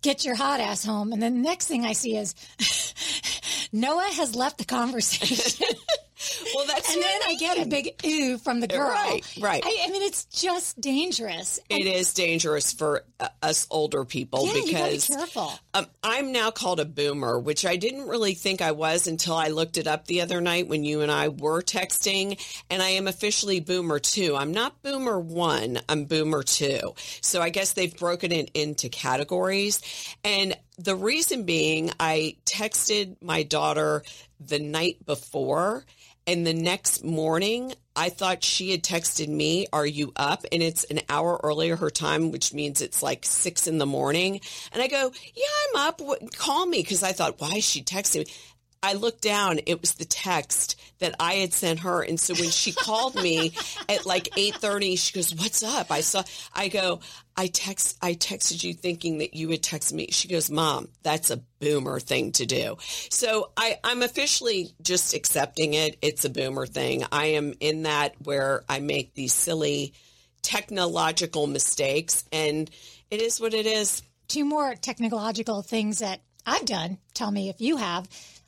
get 0.02 0.25
your 0.25 0.35
hot 0.35 0.61
ass 0.61 0.85
home. 0.85 1.12
And 1.12 1.23
then 1.23 1.35
the 1.35 1.49
next 1.49 1.67
thing 1.67 1.85
I 1.85 1.93
see 1.93 2.17
is, 2.17 2.35
Noah 3.73 4.11
has 4.14 4.35
left 4.35 4.58
the 4.58 4.64
conversation. 4.64 5.67
Well, 6.55 6.67
that's 6.67 6.93
and 6.93 7.02
then 7.02 7.20
I 7.26 7.34
get 7.37 7.58
a 7.58 7.67
big 7.67 7.94
ooh 8.05 8.37
from 8.38 8.61
the 8.61 8.67
girl. 8.67 8.90
Right, 8.90 9.22
right. 9.40 9.62
I, 9.64 9.84
I 9.87 9.90
mean, 9.90 10.02
it's 10.02 10.25
just 10.26 10.81
dangerous. 10.81 11.61
it 11.71 11.87
is 11.87 12.12
dangerous 12.12 12.73
for 12.73 13.04
uh, 13.21 13.28
us 13.42 13.66
older 13.71 14.04
people 14.04 14.47
Yeah, 14.47 14.54
you 14.54 14.62
be 14.64 14.73
because 14.73 15.06
careful. 15.06 15.52
um, 15.75 15.87
I'm 16.02 16.33
now 16.33 16.50
called 16.50 16.80
a 16.80 16.85
boomer, 16.85 17.38
which 17.38 17.64
I 17.64 17.76
didn't 17.76 18.09
really 18.09 18.35
think 18.35 18.61
I 18.61 18.73
was 18.73 19.06
until 19.06 19.35
I 19.37 19.49
looked 19.49 19.78
it 19.78 19.87
up 19.87 20.06
the 20.06 20.21
other 20.23 20.40
night 20.40 20.68
when 20.68 20.85
you 20.85 21.00
and 21.02 21.11
I 21.11 21.28
were 21.28 21.62
texting. 21.62 22.38
And 22.68 22.83
I 22.83 22.90
am 22.90 23.06
officially 23.06 23.61
boomer 23.61 23.99
two. 23.99 24.37
I'm 24.37 24.52
not 24.52 24.83
boomer 24.83 25.18
one, 25.18 25.78
I'm 25.88 26.04
boomer 26.04 26.42
two. 26.42 26.94
So 27.23 27.40
I 27.40 27.50
guess 27.50 27.73
they've 27.73 27.97
broken 27.97 28.33
it 28.33 28.50
into 28.54 28.88
categories. 28.88 29.80
And 30.25 30.56
the 30.78 30.97
reason 30.97 31.44
being, 31.44 31.90
I 32.00 32.37
texted 32.44 33.16
my 33.23 33.42
daughter 33.42 34.02
the 34.40 34.59
night 34.59 35.04
before. 35.06 35.85
And 36.30 36.46
the 36.46 36.54
next 36.54 37.02
morning, 37.02 37.75
I 37.96 38.08
thought 38.08 38.44
she 38.44 38.70
had 38.70 38.84
texted 38.84 39.26
me, 39.26 39.66
Are 39.72 39.84
you 39.84 40.12
up? 40.14 40.44
And 40.52 40.62
it's 40.62 40.84
an 40.84 41.00
hour 41.08 41.40
earlier 41.42 41.75
her 41.75 41.90
time, 41.90 42.30
which 42.30 42.54
means 42.54 42.80
it's 42.80 43.02
like 43.02 43.25
six 43.25 43.66
in 43.66 43.78
the 43.78 43.87
morning. 43.87 44.40
And 44.72 44.80
I 44.80 44.87
go, 44.87 45.10
Yeah, 45.34 45.44
I'm 45.75 45.88
up. 45.88 46.00
What, 46.00 46.37
call 46.37 46.66
me. 46.66 46.82
Because 46.82 47.02
I 47.02 47.10
thought, 47.10 47.40
Why 47.40 47.54
is 47.54 47.64
she 47.64 47.82
texting 47.82 48.18
me? 48.20 48.32
I 48.80 48.94
looked 48.94 49.22
down, 49.22 49.58
it 49.66 49.80
was 49.80 49.94
the 49.94 50.04
text 50.04 50.80
that 51.00 51.16
I 51.18 51.34
had 51.34 51.52
sent 51.52 51.80
her. 51.80 52.00
And 52.00 52.18
so 52.18 52.32
when 52.34 52.50
she 52.50 52.70
called 52.70 53.16
me 53.16 53.52
at 53.88 54.06
like 54.06 54.30
8:30, 54.37 54.99
she 54.99 55.12
goes, 55.12 55.34
"What's 55.34 55.64
up?" 55.64 55.90
I 55.90 56.00
saw 56.00 56.22
I 56.54 56.68
go, 56.68 57.00
"I 57.40 57.47
text 57.47 57.97
I 58.02 58.12
texted 58.14 58.62
you 58.62 58.75
thinking 58.75 59.18
that 59.18 59.32
you 59.32 59.49
would 59.49 59.62
text 59.62 59.94
me." 59.94 60.09
She 60.11 60.28
goes, 60.28 60.50
"Mom, 60.50 60.88
that's 61.02 61.30
a 61.30 61.38
boomer 61.59 61.99
thing 61.99 62.32
to 62.32 62.44
do." 62.44 62.76
So 63.09 63.52
I 63.56 63.78
I'm 63.82 64.02
officially 64.02 64.75
just 64.82 65.14
accepting 65.14 65.73
it. 65.73 65.97
It's 66.02 66.26
a 66.26 66.30
boomer 66.30 66.66
thing. 66.66 67.04
I 67.11 67.26
am 67.38 67.54
in 67.61 67.85
that 67.85 68.14
where 68.23 68.64
I 68.68 68.80
make 68.80 69.14
these 69.14 69.32
silly 69.32 69.94
technological 70.42 71.47
mistakes 71.47 72.25
and 72.30 72.70
it 73.11 73.23
is 73.23 73.40
what 73.40 73.54
it 73.54 73.64
is. 73.64 74.02
Two 74.28 74.44
more 74.44 74.75
technological 74.75 75.62
things 75.62 76.00
that 76.00 76.20
I've 76.44 76.66
done. 76.66 76.99
Tell 77.14 77.30
me 77.30 77.49
if 77.49 77.61
you 77.61 77.78
have. 77.78 78.06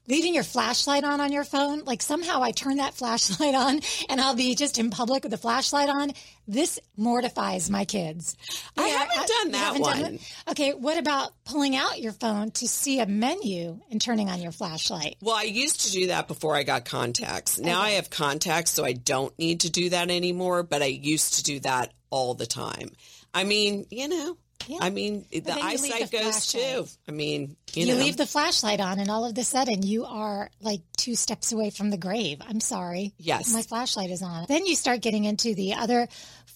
Leaving 0.09 0.35
your 0.35 0.45
flashlight 0.45 1.05
on 1.05 1.21
on 1.21 1.33
your 1.33 1.45
phone. 1.45 1.81
Like 1.85 2.03
somehow 2.03 2.43
I 2.43 2.51
turn 2.53 2.77
that 2.77 2.95
flashlight 3.03 3.55
on 3.55 3.81
and 4.09 4.21
I'll 4.21 4.35
be 4.35 4.55
just 4.55 4.79
in 4.79 4.91
public 4.91 5.23
with 5.23 5.31
the 5.33 5.39
flashlight 5.39 5.89
on. 5.89 6.13
This 6.49 6.79
mortifies 6.97 7.71
my 7.71 7.85
kids. 7.85 8.37
I 8.77 8.89
Yeah, 8.89 8.99
haven't 8.99 9.29
done 9.29 9.51
that 9.53 9.59
haven't 9.59 9.81
one. 9.81 10.15
it? 10.15 10.35
Okay, 10.51 10.73
what 10.73 10.99
about 10.99 11.31
pulling 11.45 11.77
out 11.77 12.01
your 12.01 12.13
phone 12.13 12.51
to 12.53 12.67
see 12.67 12.99
a 12.99 13.07
menu 13.07 13.79
and 13.91 14.01
turning 14.01 14.29
on 14.29 14.41
your 14.41 14.53
flashlight? 14.53 15.17
Well, 15.21 15.37
I 15.37 15.43
used 15.45 15.83
to 15.83 15.93
do 15.93 16.09
that 16.09 16.27
before 16.29 16.57
I 16.57 16.65
got 16.65 16.85
contacts. 16.85 17.59
Now 17.59 17.81
I 17.81 17.91
have 17.91 18.11
contacts, 18.11 18.73
so 18.73 18.85
I 18.85 18.93
don't 18.93 19.37
need 19.39 19.61
to 19.61 19.71
do 19.71 19.91
that 19.91 20.11
anymore, 20.11 20.63
but 20.65 20.83
I 20.83 20.87
used 20.87 21.35
to 21.35 21.43
do 21.45 21.61
that 21.61 21.93
all 22.11 22.35
the 22.35 22.47
time. 22.47 22.91
I 23.33 23.45
mean, 23.45 23.87
you 23.91 24.09
know, 24.09 24.37
Yeah. 24.69 24.79
I 24.81 24.91
mean, 24.91 25.27
the 25.31 25.37
you 25.37 25.43
leave 25.43 25.65
eyesight 25.65 26.11
the 26.11 26.19
goes 26.19 26.47
too. 26.47 26.87
I 27.09 27.13
mean, 27.13 27.57
you, 27.75 27.87
You, 27.87 27.95
know, 27.95 28.01
leave 28.01 28.17
the 28.17 28.27
flashlight 28.27 28.81
on, 28.81 28.99
and 28.99 29.11
all 29.11 29.25
of 29.25 29.37
a 29.37 29.45
sudden, 29.45 29.83
you 29.83 30.05
are 30.05 30.51
like 30.61 30.81
two 30.97 31.15
steps 31.15 31.53
away 31.53 31.71
from 31.71 31.91
the 31.91 31.97
grave. 31.97 32.41
I'm 32.47 32.61
sorry. 32.61 33.13
Yes. 33.19 33.53
My 33.53 33.63
flashlight 33.63 34.11
is 34.11 34.23
on. 34.23 34.47
Then 34.49 34.67
you 34.67 34.77
start 34.77 35.01
getting 35.01 35.25
into 35.25 35.55
the 35.55 35.75
other 35.75 36.09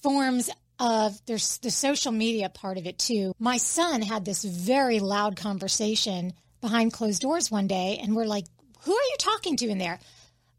forms 0.02 0.50
of 0.78 1.18
there's 1.26 1.58
the 1.58 1.70
social 1.70 2.12
media 2.12 2.48
part 2.48 2.78
of 2.78 2.86
it 2.86 2.98
too. 2.98 3.34
My 3.38 3.56
son 3.56 4.02
had 4.02 4.24
this 4.24 4.44
very 4.44 5.00
loud 5.00 5.36
conversation 5.36 6.32
behind 6.60 6.92
closed 6.92 7.22
doors 7.22 7.50
one 7.50 7.66
day, 7.66 7.98
and 8.02 8.14
we're 8.14 8.26
like, 8.26 8.44
Who 8.82 8.92
are 8.92 8.94
you 9.10 9.16
talking 9.18 9.56
to 9.58 9.68
in 9.68 9.78
there? 9.78 9.98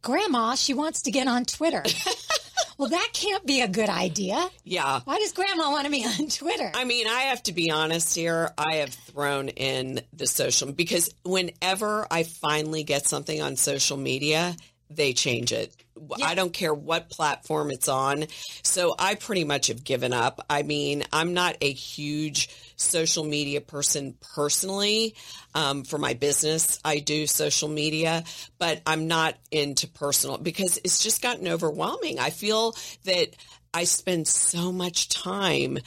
Grandma, 0.02 0.56
she 0.56 0.74
wants 0.74 1.04
to 1.04 1.12
get 1.12 1.28
on 1.28 1.46
Twitter. 1.46 1.84
well, 2.78 2.90
that 2.90 3.10
can't 3.14 3.46
be 3.46 3.62
a 3.62 3.68
good 3.68 3.90
idea. 3.90 4.50
yeah. 4.64 5.02
Why 5.06 5.18
does 5.20 5.34
grandma 5.34 5.72
want 5.72 5.86
to 5.86 5.92
be 5.92 6.06
on 6.06 6.28
Twitter? 6.30 6.72
I 6.74 6.84
mean, 6.84 7.08
I 7.08 7.22
have 7.22 7.42
to 7.44 7.54
be 7.54 7.72
honest 7.72 8.16
here. 8.16 8.52
I 8.58 8.76
have 8.76 8.94
thrown 8.94 9.50
in 9.50 10.02
the 10.14 10.28
social 10.28 10.72
because 10.72 11.10
whenever 11.24 12.08
I 12.12 12.24
finally 12.24 12.84
get 12.84 13.06
something 13.06 13.42
on 13.42 13.56
social 13.56 13.98
media, 13.98 14.56
they 14.90 15.14
change 15.14 15.52
it. 15.52 15.76
I 16.24 16.36
don't 16.36 16.54
care 16.54 16.74
what 16.74 17.10
platform 17.10 17.72
it's 17.72 17.88
on. 17.88 18.26
So 18.62 18.96
I 18.98 19.16
pretty 19.16 19.44
much 19.44 19.68
have 19.68 19.84
given 19.84 20.14
up. 20.14 20.46
I 20.50 20.64
mean, 20.64 21.04
I'm 21.12 21.34
not 21.34 21.58
a 21.62 21.72
huge 21.72 22.50
social 22.76 23.24
media 23.24 23.62
person 23.62 24.16
personally. 24.36 25.16
Um, 25.56 25.84
for 25.84 25.98
my 25.98 26.14
business, 26.14 26.80
I 26.86 27.00
do 27.00 27.26
social 27.26 27.68
media, 27.68 28.24
but 28.60 28.82
I'm 28.86 29.08
not 29.08 29.36
into 29.52 29.88
personal 29.88 30.38
because 30.38 30.80
it's 30.84 31.04
just 31.04 31.22
gotten 31.22 31.48
overwhelming. 31.48 32.20
I 32.20 32.30
feel 32.30 32.76
that 33.06 33.30
I 33.74 33.84
spend 33.84 34.28
so 34.28 34.72
much 34.72 35.10
time 35.10 35.78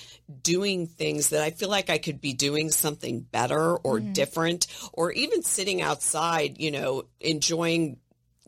doing 0.42 0.86
things 0.86 1.30
that 1.30 1.42
I 1.42 1.50
feel 1.50 1.68
like 1.68 1.90
I 1.90 1.98
could 1.98 2.20
be 2.20 2.32
doing 2.32 2.70
something 2.70 3.20
better 3.20 3.76
or 3.76 4.00
different, 4.00 4.66
or 4.92 5.12
even 5.12 5.42
sitting 5.42 5.82
outside, 5.82 6.58
you 6.58 6.70
know, 6.70 7.04
enjoying 7.20 7.96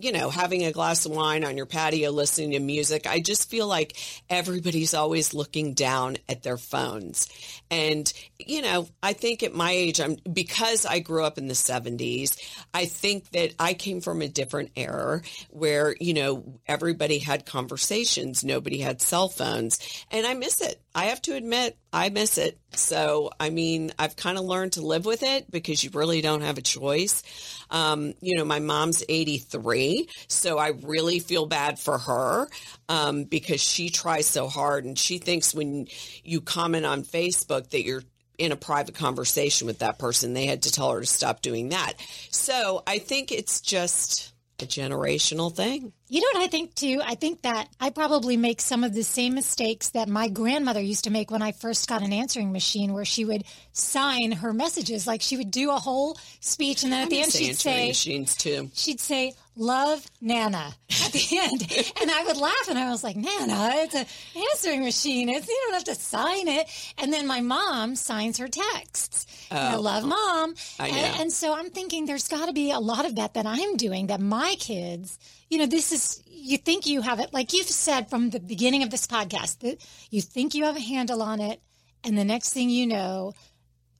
you 0.02 0.10
know, 0.10 0.30
having 0.30 0.64
a 0.64 0.72
glass 0.72 1.06
of 1.06 1.12
wine 1.12 1.44
on 1.44 1.56
your 1.56 1.66
patio, 1.66 2.10
listening 2.10 2.50
to 2.50 2.58
music. 2.58 3.06
I 3.06 3.20
just 3.20 3.48
feel 3.48 3.68
like 3.68 3.96
everybody's 4.28 4.94
always 4.94 5.32
looking 5.32 5.74
down 5.74 6.16
at 6.28 6.42
their 6.42 6.56
phones. 6.56 7.28
And, 7.70 8.12
you 8.38 8.62
know, 8.62 8.88
I 9.02 9.12
think 9.12 9.42
at 9.44 9.54
my 9.54 9.70
age, 9.70 10.00
I'm 10.00 10.16
because 10.32 10.84
I 10.84 10.98
grew 10.98 11.24
up 11.24 11.38
in 11.38 11.46
the 11.46 11.54
70s, 11.54 12.36
I 12.74 12.86
think 12.86 13.30
that 13.30 13.54
I 13.60 13.74
came 13.74 14.00
from 14.00 14.22
a 14.22 14.28
different 14.28 14.72
era 14.74 15.22
where, 15.50 15.94
you 16.00 16.14
know, 16.14 16.58
everybody 16.66 17.18
had 17.18 17.46
conversations, 17.46 18.42
nobody 18.42 18.78
had 18.78 19.00
cell 19.00 19.28
phones. 19.28 19.78
And 20.10 20.26
I 20.26 20.34
miss 20.34 20.60
it. 20.60 20.80
I 20.94 21.06
have 21.06 21.22
to 21.22 21.34
admit, 21.34 21.78
I 21.92 22.10
miss 22.10 22.36
it. 22.36 22.58
So, 22.74 23.30
I 23.40 23.50
mean, 23.50 23.92
I've 23.98 24.16
kind 24.16 24.36
of 24.36 24.44
learned 24.44 24.72
to 24.74 24.82
live 24.82 25.06
with 25.06 25.22
it 25.22 25.50
because 25.50 25.82
you 25.82 25.90
really 25.94 26.20
don't 26.20 26.42
have 26.42 26.58
a 26.58 26.62
choice. 26.62 27.22
Um, 27.70 28.12
you 28.20 28.36
know, 28.36 28.44
my 28.44 28.60
mom's 28.60 29.02
83, 29.08 30.08
so 30.28 30.58
I 30.58 30.72
really 30.82 31.18
feel 31.18 31.46
bad 31.46 31.78
for 31.78 31.96
her 31.96 32.46
um, 32.88 33.24
because 33.24 33.62
she 33.62 33.88
tries 33.88 34.26
so 34.26 34.48
hard 34.48 34.84
and 34.84 34.98
she 34.98 35.18
thinks 35.18 35.54
when 35.54 35.86
you 36.24 36.42
comment 36.42 36.84
on 36.84 37.04
Facebook 37.04 37.70
that 37.70 37.84
you're 37.84 38.04
in 38.38 38.52
a 38.52 38.56
private 38.56 38.94
conversation 38.94 39.66
with 39.66 39.78
that 39.78 39.98
person. 39.98 40.34
They 40.34 40.46
had 40.46 40.62
to 40.62 40.72
tell 40.72 40.90
her 40.92 41.00
to 41.00 41.06
stop 41.06 41.42
doing 41.42 41.70
that. 41.70 41.94
So 42.30 42.82
I 42.86 42.98
think 42.98 43.32
it's 43.32 43.60
just 43.60 44.32
a 44.60 44.66
generational 44.66 45.54
thing. 45.54 45.92
You 46.12 46.20
know 46.20 46.38
what 46.38 46.44
I 46.44 46.48
think 46.48 46.74
too? 46.74 47.00
I 47.02 47.14
think 47.14 47.40
that 47.40 47.68
I 47.80 47.88
probably 47.88 48.36
make 48.36 48.60
some 48.60 48.84
of 48.84 48.92
the 48.92 49.02
same 49.02 49.32
mistakes 49.32 49.88
that 49.92 50.10
my 50.10 50.28
grandmother 50.28 50.82
used 50.82 51.04
to 51.04 51.10
make 51.10 51.30
when 51.30 51.40
I 51.40 51.52
first 51.52 51.88
got 51.88 52.02
an 52.02 52.12
answering 52.12 52.52
machine, 52.52 52.92
where 52.92 53.06
she 53.06 53.24
would 53.24 53.44
sign 53.72 54.32
her 54.32 54.52
messages. 54.52 55.06
Like 55.06 55.22
she 55.22 55.38
would 55.38 55.50
do 55.50 55.70
a 55.70 55.78
whole 55.78 56.18
speech, 56.40 56.84
and 56.84 56.92
then 56.92 57.04
at 57.04 57.08
the 57.08 57.22
end 57.22 57.32
she'd 57.32 57.56
say, 57.56 57.88
machines 57.88 58.36
too. 58.36 58.70
she'd 58.74 59.00
say, 59.00 59.32
"Love 59.56 60.06
Nana" 60.20 60.74
at 61.02 61.12
the 61.12 61.26
end, 61.32 61.94
and 62.02 62.10
I 62.10 62.24
would 62.24 62.36
laugh, 62.36 62.68
and 62.68 62.78
I 62.78 62.90
was 62.90 63.02
like, 63.02 63.16
"Nana, 63.16 63.70
it's 63.76 63.94
an 63.94 64.04
answering 64.52 64.82
machine. 64.82 65.30
It's 65.30 65.48
you 65.48 65.60
don't 65.64 65.72
have 65.72 65.84
to 65.84 65.94
sign 65.94 66.46
it." 66.46 66.68
And 66.98 67.10
then 67.10 67.26
my 67.26 67.40
mom 67.40 67.96
signs 67.96 68.36
her 68.36 68.48
texts. 68.48 69.26
You 69.50 69.56
oh. 69.56 69.70
know, 69.72 69.80
love 69.80 70.04
mom, 70.04 70.56
I 70.78 70.88
and, 70.88 71.20
and 71.22 71.32
so 71.32 71.54
I'm 71.54 71.70
thinking 71.70 72.04
there's 72.04 72.28
got 72.28 72.46
to 72.48 72.52
be 72.52 72.70
a 72.70 72.80
lot 72.80 73.06
of 73.06 73.16
that 73.16 73.32
that 73.32 73.46
I'm 73.46 73.78
doing 73.78 74.08
that 74.08 74.20
my 74.20 74.56
kids. 74.58 75.18
You 75.52 75.58
know, 75.58 75.66
this 75.66 75.92
is 75.92 76.22
you 76.26 76.56
think 76.56 76.86
you 76.86 77.02
have 77.02 77.20
it, 77.20 77.34
like 77.34 77.52
you've 77.52 77.68
said 77.68 78.08
from 78.08 78.30
the 78.30 78.40
beginning 78.40 78.84
of 78.84 78.88
this 78.88 79.06
podcast, 79.06 79.58
that 79.58 79.86
you 80.10 80.22
think 80.22 80.54
you 80.54 80.64
have 80.64 80.78
a 80.78 80.80
handle 80.80 81.20
on 81.20 81.42
it, 81.42 81.60
and 82.02 82.16
the 82.16 82.24
next 82.24 82.54
thing 82.54 82.70
you 82.70 82.86
know, 82.86 83.34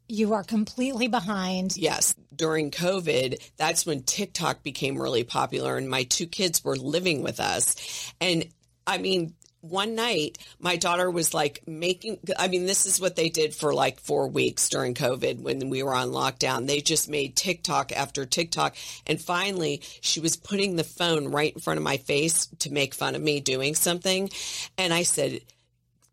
you 0.09 0.33
are 0.33 0.45
completely 0.45 1.09
behind. 1.09 1.77
Yes. 1.77 2.15
During 2.35 2.71
COVID, 2.71 3.39
that's 3.59 3.85
when 3.85 4.03
TikTok 4.03 4.63
became 4.63 4.97
really 4.97 5.25
popular, 5.25 5.77
and 5.77 5.91
my 5.91 6.05
two 6.05 6.27
kids 6.27 6.65
were 6.65 6.75
living 6.75 7.23
with 7.23 7.39
us. 7.39 8.15
And 8.19 8.47
I 8.87 8.97
mean, 8.97 9.35
one 9.63 9.95
night, 9.95 10.39
my 10.59 10.77
daughter 10.77 11.11
was 11.11 11.33
like 11.33 11.63
making, 11.67 12.19
I 12.37 12.49
mean, 12.49 12.67
this 12.67 12.85
is 12.85 13.01
what 13.01 13.17
they 13.17 13.29
did 13.29 13.55
for 13.55 13.73
like 13.73 14.01
four 14.01 14.29
weeks 14.29 14.69
during 14.69 14.95
COVID 14.95 15.41
when 15.41 15.71
we 15.71 15.83
were 15.83 15.95
on 15.95 16.11
lockdown. 16.11 16.67
They 16.67 16.81
just 16.81 17.09
made 17.09 17.37
TikTok 17.37 17.93
after 17.93 18.27
TikTok. 18.27 18.77
And 19.07 19.21
finally, 19.21 19.81
she 20.01 20.21
was 20.21 20.37
putting 20.37 20.77
the 20.77 20.85
phone 20.85 21.29
right 21.29 21.55
in 21.55 21.61
front 21.61 21.79
of 21.79 21.85
my 21.85 21.97
face 21.97 22.47
to 22.59 22.73
make 22.73 22.93
fun 22.93 23.15
of 23.15 23.23
me 23.23 23.41
doing 23.41 23.75
something. 23.75 24.31
And 24.77 24.93
I 24.93 25.05
said, 25.05 25.41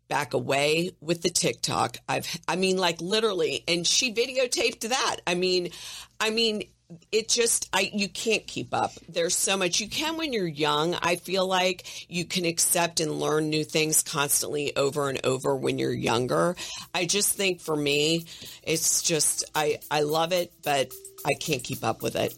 back 0.08 0.34
away 0.34 0.90
with 1.00 1.22
the 1.22 1.30
TikTok. 1.30 1.96
I've, 2.08 2.26
I 2.46 2.56
mean, 2.56 2.76
like 2.76 3.00
literally, 3.00 3.64
and 3.66 3.86
she 3.86 4.12
videotaped 4.12 4.88
that. 4.88 5.16
I 5.26 5.34
mean, 5.34 5.70
I 6.18 6.30
mean, 6.30 6.64
it 7.12 7.28
just, 7.28 7.68
I, 7.72 7.90
you 7.92 8.08
can't 8.08 8.46
keep 8.46 8.74
up. 8.74 8.92
There's 9.08 9.36
so 9.36 9.56
much 9.56 9.80
you 9.80 9.88
can 9.88 10.16
when 10.16 10.32
you're 10.32 10.46
young. 10.46 10.94
I 10.94 11.16
feel 11.16 11.46
like 11.46 12.10
you 12.10 12.24
can 12.24 12.44
accept 12.44 13.00
and 13.00 13.20
learn 13.20 13.50
new 13.50 13.64
things 13.64 14.02
constantly 14.02 14.74
over 14.76 15.08
and 15.08 15.24
over 15.24 15.54
when 15.54 15.78
you're 15.78 15.92
younger. 15.92 16.56
I 16.94 17.04
just 17.06 17.36
think 17.36 17.60
for 17.60 17.76
me, 17.76 18.26
it's 18.62 19.02
just, 19.02 19.44
I, 19.54 19.78
I 19.90 20.02
love 20.02 20.32
it, 20.32 20.52
but 20.64 20.92
I 21.24 21.34
can't 21.34 21.62
keep 21.62 21.84
up 21.84 22.02
with 22.02 22.16
it. 22.16 22.34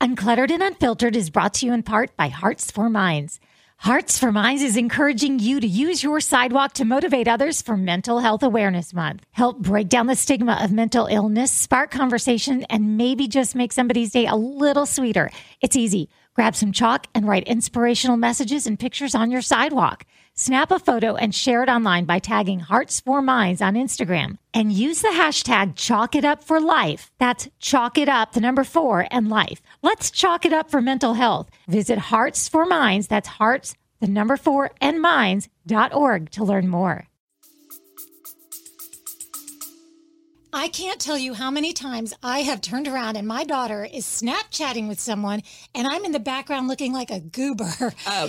Uncluttered 0.00 0.52
and 0.52 0.62
Unfiltered 0.62 1.16
is 1.16 1.28
brought 1.28 1.54
to 1.54 1.66
you 1.66 1.72
in 1.72 1.82
part 1.82 2.16
by 2.16 2.28
Hearts 2.28 2.70
for 2.70 2.88
Minds. 2.88 3.40
Hearts 3.82 4.18
for 4.18 4.32
Minds 4.32 4.60
is 4.60 4.76
encouraging 4.76 5.38
you 5.38 5.60
to 5.60 5.66
use 5.66 6.02
your 6.02 6.18
sidewalk 6.18 6.72
to 6.74 6.84
motivate 6.84 7.28
others 7.28 7.62
for 7.62 7.76
Mental 7.76 8.18
Health 8.18 8.42
Awareness 8.42 8.92
Month. 8.92 9.24
Help 9.30 9.60
break 9.60 9.88
down 9.88 10.08
the 10.08 10.16
stigma 10.16 10.58
of 10.60 10.72
mental 10.72 11.06
illness, 11.06 11.52
spark 11.52 11.92
conversation, 11.92 12.64
and 12.64 12.96
maybe 12.98 13.28
just 13.28 13.54
make 13.54 13.72
somebody's 13.72 14.10
day 14.10 14.26
a 14.26 14.34
little 14.34 14.84
sweeter. 14.84 15.30
It's 15.60 15.76
easy. 15.76 16.10
Grab 16.34 16.56
some 16.56 16.72
chalk 16.72 17.06
and 17.14 17.28
write 17.28 17.46
inspirational 17.46 18.16
messages 18.16 18.66
and 18.66 18.80
pictures 18.80 19.14
on 19.14 19.30
your 19.30 19.42
sidewalk. 19.42 20.04
Snap 20.40 20.70
a 20.70 20.78
photo 20.78 21.16
and 21.16 21.34
share 21.34 21.64
it 21.64 21.68
online 21.68 22.04
by 22.04 22.20
tagging 22.20 22.60
Hearts 22.60 23.00
for 23.00 23.20
Minds 23.20 23.60
on 23.60 23.74
Instagram 23.74 24.38
and 24.54 24.70
use 24.70 25.02
the 25.02 25.08
hashtag 25.08 25.74
Chalk 25.74 26.14
It 26.14 26.24
Up 26.24 26.44
for 26.44 26.60
Life. 26.60 27.10
That's 27.18 27.48
Chalk 27.58 27.98
It 27.98 28.08
Up, 28.08 28.34
the 28.34 28.40
number 28.40 28.62
four, 28.62 29.08
and 29.10 29.28
life. 29.28 29.60
Let's 29.82 30.12
chalk 30.12 30.46
it 30.46 30.52
up 30.52 30.70
for 30.70 30.80
mental 30.80 31.14
health. 31.14 31.50
Visit 31.66 31.98
Hearts 31.98 32.46
for 32.46 32.64
Minds, 32.64 33.08
that's 33.08 33.26
Hearts, 33.26 33.74
the 33.98 34.06
number 34.06 34.36
four, 34.36 34.70
and 34.80 35.02
Minds.org 35.02 36.30
to 36.30 36.44
learn 36.44 36.68
more. 36.68 37.08
I 40.52 40.68
can't 40.68 41.00
tell 41.00 41.18
you 41.18 41.34
how 41.34 41.50
many 41.50 41.72
times 41.72 42.14
I 42.22 42.42
have 42.42 42.60
turned 42.60 42.86
around 42.86 43.16
and 43.16 43.26
my 43.26 43.42
daughter 43.42 43.84
is 43.92 44.06
Snapchatting 44.06 44.86
with 44.86 45.00
someone 45.00 45.42
and 45.74 45.88
I'm 45.88 46.04
in 46.04 46.12
the 46.12 46.20
background 46.20 46.68
looking 46.68 46.92
like 46.92 47.10
a 47.10 47.18
goober. 47.18 47.92
Uh, 48.06 48.28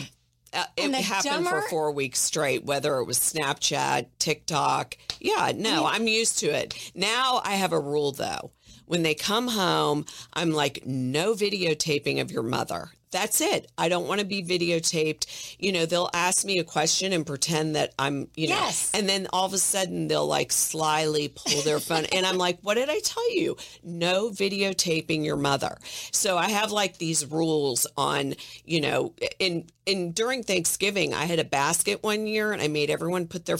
uh, 0.53 0.65
it 0.77 0.93
happened 0.93 1.45
dumber- 1.45 1.61
for 1.61 1.69
four 1.69 1.91
weeks 1.91 2.19
straight, 2.19 2.63
whether 2.65 2.97
it 2.97 3.05
was 3.05 3.19
Snapchat, 3.19 4.07
TikTok. 4.19 4.97
Yeah, 5.19 5.51
no, 5.55 5.85
I'm 5.85 6.07
used 6.07 6.39
to 6.39 6.47
it. 6.47 6.91
Now 6.95 7.41
I 7.43 7.53
have 7.53 7.73
a 7.73 7.79
rule 7.79 8.11
though. 8.11 8.51
When 8.85 9.03
they 9.03 9.13
come 9.13 9.49
home, 9.49 10.05
I'm 10.33 10.51
like, 10.51 10.83
no 10.85 11.33
videotaping 11.35 12.19
of 12.19 12.31
your 12.31 12.41
mother. 12.41 12.91
That's 13.11 13.41
it. 13.41 13.71
I 13.77 13.89
don't 13.89 14.07
want 14.07 14.19
to 14.19 14.25
be 14.25 14.43
videotaped. 14.43 15.55
You 15.59 15.71
know, 15.71 15.85
they'll 15.85 16.09
ask 16.13 16.45
me 16.45 16.59
a 16.59 16.63
question 16.63 17.11
and 17.13 17.25
pretend 17.25 17.75
that 17.75 17.93
I'm, 17.97 18.29
you 18.35 18.47
know, 18.49 18.55
Yes. 18.55 18.91
and 18.93 19.09
then 19.09 19.27
all 19.33 19.45
of 19.45 19.53
a 19.53 19.57
sudden 19.57 20.07
they'll 20.07 20.27
like 20.27 20.51
slyly 20.51 21.29
pull 21.29 21.61
their 21.63 21.79
phone. 21.79 22.05
and 22.05 22.25
I'm 22.25 22.37
like, 22.37 22.59
what 22.61 22.75
did 22.75 22.89
I 22.89 22.99
tell 22.99 23.33
you? 23.33 23.57
No 23.83 24.29
videotaping 24.29 25.25
your 25.25 25.37
mother. 25.37 25.77
So 26.11 26.37
I 26.37 26.49
have 26.49 26.71
like 26.71 26.97
these 26.97 27.25
rules 27.25 27.87
on, 27.97 28.35
you 28.63 28.81
know, 28.81 29.13
in, 29.39 29.65
in 29.85 30.11
during 30.11 30.43
Thanksgiving, 30.43 31.13
I 31.13 31.25
had 31.25 31.39
a 31.39 31.43
basket 31.43 32.03
one 32.03 32.27
year 32.27 32.51
and 32.51 32.61
I 32.61 32.67
made 32.67 32.89
everyone 32.89 33.27
put 33.27 33.45
their 33.45 33.57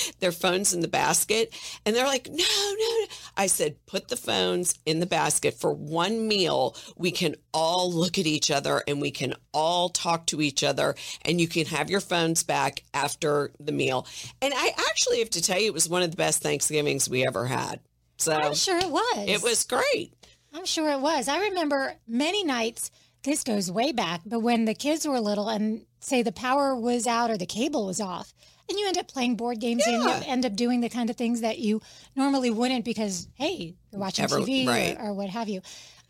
their 0.20 0.32
phones 0.32 0.72
in 0.72 0.80
the 0.80 0.88
basket 0.88 1.52
and 1.84 1.94
they're 1.94 2.06
like 2.06 2.28
no 2.28 2.34
no 2.34 2.74
no. 3.00 3.06
I 3.36 3.46
said 3.46 3.84
put 3.86 4.08
the 4.08 4.16
phones 4.16 4.78
in 4.86 5.00
the 5.00 5.06
basket 5.06 5.54
for 5.54 5.72
one 5.72 6.28
meal. 6.28 6.76
We 6.96 7.10
can 7.10 7.36
all 7.52 7.92
look 7.92 8.18
at 8.18 8.26
each 8.26 8.50
other 8.50 8.82
and 8.86 9.00
we 9.00 9.10
can 9.10 9.34
all 9.52 9.88
talk 9.88 10.26
to 10.26 10.42
each 10.42 10.62
other 10.62 10.94
and 11.22 11.40
you 11.40 11.48
can 11.48 11.66
have 11.66 11.90
your 11.90 12.00
phones 12.00 12.42
back 12.42 12.82
after 12.94 13.52
the 13.60 13.72
meal. 13.72 14.06
And 14.42 14.52
i 14.56 14.72
actually 14.90 15.18
have 15.20 15.30
to 15.30 15.42
tell 15.42 15.60
you 15.60 15.66
it 15.66 15.74
was 15.74 15.88
one 15.88 16.02
of 16.02 16.10
the 16.10 16.16
best 16.16 16.42
thanksgivings 16.42 17.08
we 17.08 17.26
ever 17.26 17.46
had. 17.46 17.80
So 18.18 18.32
I'm 18.32 18.54
sure 18.54 18.78
it 18.78 18.90
was. 18.90 19.28
it 19.28 19.42
was 19.42 19.64
great. 19.64 20.12
I'm 20.54 20.64
sure 20.64 20.90
it 20.90 21.00
was. 21.00 21.28
I 21.28 21.40
remember 21.48 21.96
many 22.08 22.42
nights, 22.42 22.90
this 23.24 23.44
goes 23.44 23.70
way 23.70 23.92
back, 23.92 24.22
but 24.24 24.40
when 24.40 24.64
the 24.64 24.74
kids 24.74 25.06
were 25.06 25.20
little 25.20 25.48
and 25.48 25.84
say 26.00 26.22
the 26.22 26.32
power 26.32 26.74
was 26.74 27.06
out 27.06 27.30
or 27.30 27.36
the 27.36 27.46
cable 27.46 27.86
was 27.86 28.00
off, 28.00 28.32
and 28.68 28.78
you 28.78 28.86
end 28.86 28.98
up 28.98 29.08
playing 29.08 29.36
board 29.36 29.60
games 29.60 29.86
and 29.86 30.02
you 30.02 30.10
end 30.26 30.44
up 30.44 30.56
doing 30.56 30.80
the 30.80 30.88
kind 30.88 31.10
of 31.10 31.16
things 31.16 31.40
that 31.40 31.58
you 31.58 31.80
normally 32.14 32.50
wouldn't 32.50 32.84
because, 32.84 33.28
hey, 33.34 33.74
you're 33.90 34.00
watching 34.00 34.24
Ever- 34.24 34.40
TV 34.40 34.66
right. 34.66 34.96
or, 34.98 35.10
or 35.10 35.12
what 35.14 35.28
have 35.28 35.48
you. 35.48 35.60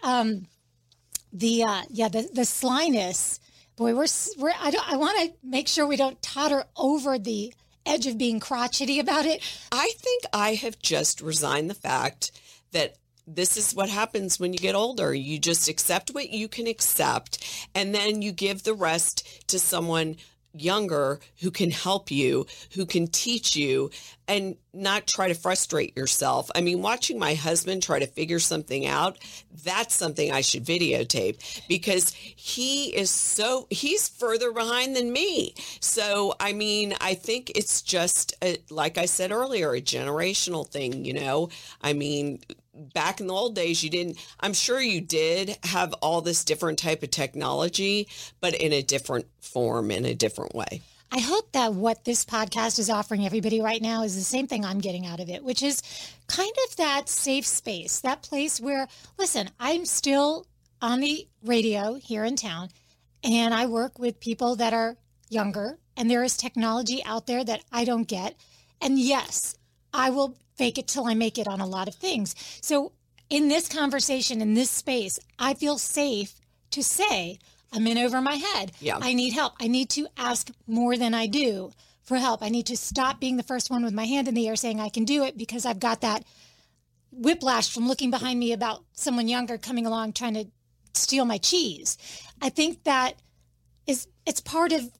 Um, 0.03 0.47
the, 1.33 1.65
uh, 1.65 1.83
yeah, 1.91 2.09
the, 2.09 2.29
the 2.33 2.45
slyness, 2.45 3.41
boy, 3.77 3.95
we're, 3.95 4.07
we're, 4.39 4.53
I, 4.59 4.71
don't, 4.71 4.93
I 4.93 4.97
want 4.97 5.19
to 5.21 5.37
make 5.43 5.69
sure 5.69 5.87
we 5.87 5.97
don't 5.97 6.21
totter 6.23 6.65
over 6.77 7.19
the 7.19 7.53
edge 7.85 8.07
of 8.07 8.19
being 8.19 8.41
crotchety 8.41 8.99
about 8.99 9.27
it. 9.27 9.43
I 9.71 9.93
think 9.97 10.25
I 10.33 10.55
have 10.55 10.79
just 10.79 11.21
resigned 11.21 11.71
the 11.71 11.75
fact 11.75 12.33
that 12.73 12.97
this 13.27 13.57
is 13.57 13.75
what 13.75 13.89
happens 13.89 14.39
when 14.39 14.53
you 14.53 14.59
get 14.59 14.75
older. 14.75 15.13
You 15.15 15.39
just 15.39 15.69
accept 15.69 16.11
what 16.11 16.31
you 16.31 16.49
can 16.49 16.67
accept, 16.67 17.45
and 17.75 17.95
then 17.95 18.23
you 18.23 18.33
give 18.33 18.63
the 18.63 18.75
rest 18.75 19.49
to 19.49 19.59
someone 19.59 20.17
younger 20.61 21.21
who 21.41 21.51
can 21.51 21.71
help 21.71 22.11
you, 22.11 22.47
who 22.75 22.87
can 22.87 23.07
teach 23.07 23.57
you, 23.57 23.91
and 24.29 24.57
not 24.73 25.07
try 25.07 25.29
to 25.29 25.35
frustrate 25.35 25.97
yourself. 25.97 26.51
I 26.55 26.61
mean, 26.61 26.83
watching 26.83 27.19
my 27.19 27.35
husband 27.35 27.83
try 27.83 27.99
to 27.99 28.07
figure 28.07 28.41
something 28.41 28.87
out, 28.87 29.19
that's 29.65 29.95
something 29.95 30.33
I 30.33 30.41
should 30.41 30.65
videotape 30.65 31.65
because 31.69 32.13
he 32.13 32.95
is 32.95 33.11
so, 33.11 33.67
he's 33.71 34.09
further 34.09 34.53
behind 34.53 34.97
than 34.97 35.13
me. 35.13 35.55
So, 35.81 36.35
I 36.41 36.53
mean, 36.53 36.95
I 37.01 37.15
think 37.15 37.53
it's 37.55 37.83
just, 37.83 38.35
a, 38.43 38.59
like 38.69 38.99
I 38.99 39.07
said 39.07 39.31
earlier, 39.31 39.73
a 39.73 39.81
generational 39.81 40.67
thing, 40.67 41.05
you 41.05 41.15
know? 41.15 41.49
I 41.81 41.93
mean, 41.93 42.41
back 42.95 43.21
in 43.21 43.27
the 43.27 43.35
old 43.35 43.55
days 43.55 43.83
you 43.83 43.91
didn't 43.91 44.19
i'm 44.41 44.53
sure 44.53 44.81
you 44.81 45.01
did 45.01 45.57
have 45.65 45.93
all 45.95 46.21
this 46.21 46.45
different 46.45 46.79
type 46.79 47.03
of 47.03 47.11
technology 47.11 48.09
but 48.41 48.55
in 48.55 48.73
a 48.73 48.83
different 48.83 49.27
form 49.41 49.91
in 49.91 50.05
a 50.05 50.15
different 50.15 50.55
way 50.55 50.83
I 51.11 51.21
hope 51.21 51.53
that 51.53 51.73
what 51.73 52.05
this 52.05 52.25
podcast 52.25 52.79
is 52.79 52.91
offering 52.91 53.25
everybody 53.25 53.61
right 53.61 53.81
now 53.81 54.03
is 54.03 54.17
the 54.17 54.23
same 54.23 54.49
thing 54.49 54.65
I'm 54.65 54.81
getting 54.81 55.07
out 55.07 55.21
of 55.21 55.29
it, 55.29 55.45
which 55.45 55.63
is 55.63 55.81
kind 56.27 56.53
of 56.67 56.77
that 56.77 57.09
safe 57.09 57.47
space, 57.47 58.01
that 58.01 58.23
place 58.23 58.61
where, 58.61 58.89
listen, 59.17 59.51
I'm 59.61 59.85
still 59.85 60.47
on 60.83 61.01
the 61.01 61.29
radio 61.45 61.95
here 61.95 62.25
in 62.25 62.37
town 62.37 62.71
and 63.23 63.55
I 63.55 63.67
work 63.67 63.99
with 63.99 64.21
people 64.21 64.57
that 64.57 64.73
are 64.73 64.97
younger 65.31 65.79
and 65.97 66.11
there 66.11 66.25
is 66.25 66.37
technology 66.37 67.03
out 67.05 67.27
there 67.27 67.45
that 67.45 67.63
I 67.73 67.85
don't 67.85 68.07
get. 68.07 68.37
And 68.81 68.99
yes, 68.99 69.57
I 69.97 70.11
will 70.11 70.37
fake 70.57 70.79
it 70.79 70.87
till 70.87 71.07
I 71.07 71.15
make 71.15 71.39
it 71.39 71.49
on 71.49 71.61
a 71.61 71.67
lot 71.67 71.89
of 71.89 71.95
things. 71.95 72.35
So 72.61 72.93
in 73.31 73.49
this 73.49 73.69
conversation, 73.69 74.41
in 74.41 74.55
this 74.55 74.71
space, 74.71 75.19
I 75.39 75.55
feel 75.55 75.79
safe 75.79 76.35
to 76.71 76.83
say, 76.83 77.39
I'm 77.73 77.87
in 77.87 77.99
over 77.99 78.21
my 78.21 78.35
head. 78.35 78.73
Yeah. 78.79 78.99
I 79.01 79.15
need 79.15 79.33
help. 79.33 79.55
I 79.61 79.69
need 79.69 79.91
to 79.91 80.07
ask 80.17 80.51
more 80.67 80.97
than 80.97 81.15
I 81.15 81.27
do 81.27 81.73
for 82.05 82.19
help. 82.19 82.43
I 82.43 82.51
need 82.51 82.67
to 82.67 82.77
stop 82.77 83.19
being 83.19 83.37
the 83.37 83.43
first 83.43 83.71
one 83.71 83.83
with 83.83 83.93
my 83.93 84.05
hand 84.05 84.29
in 84.29 84.35
the 84.35 84.49
air 84.49 84.57
saying 84.57 84.81
I 84.81 84.91
can 84.91 85.05
do 85.05 85.25
it 85.25 85.37
because 85.37 85.67
I've 85.67 85.81
got 85.81 86.03
that 86.03 86.25
whiplash 87.11 87.73
from 87.73 87.89
looking 87.89 88.11
behind 88.11 88.39
me 88.39 88.53
about 88.53 88.85
someone 88.93 89.29
younger 89.29 89.59
coming 89.59 89.87
along 89.87 90.13
trying 90.13 90.35
to 90.35 90.47
steal 90.93 91.25
my 91.25 91.39
cheese. 91.39 91.99
I 92.41 92.51
think 92.51 92.85
that 92.85 93.15
is 93.87 94.07
it's 94.27 94.41
part 94.41 94.73
of 94.73 94.91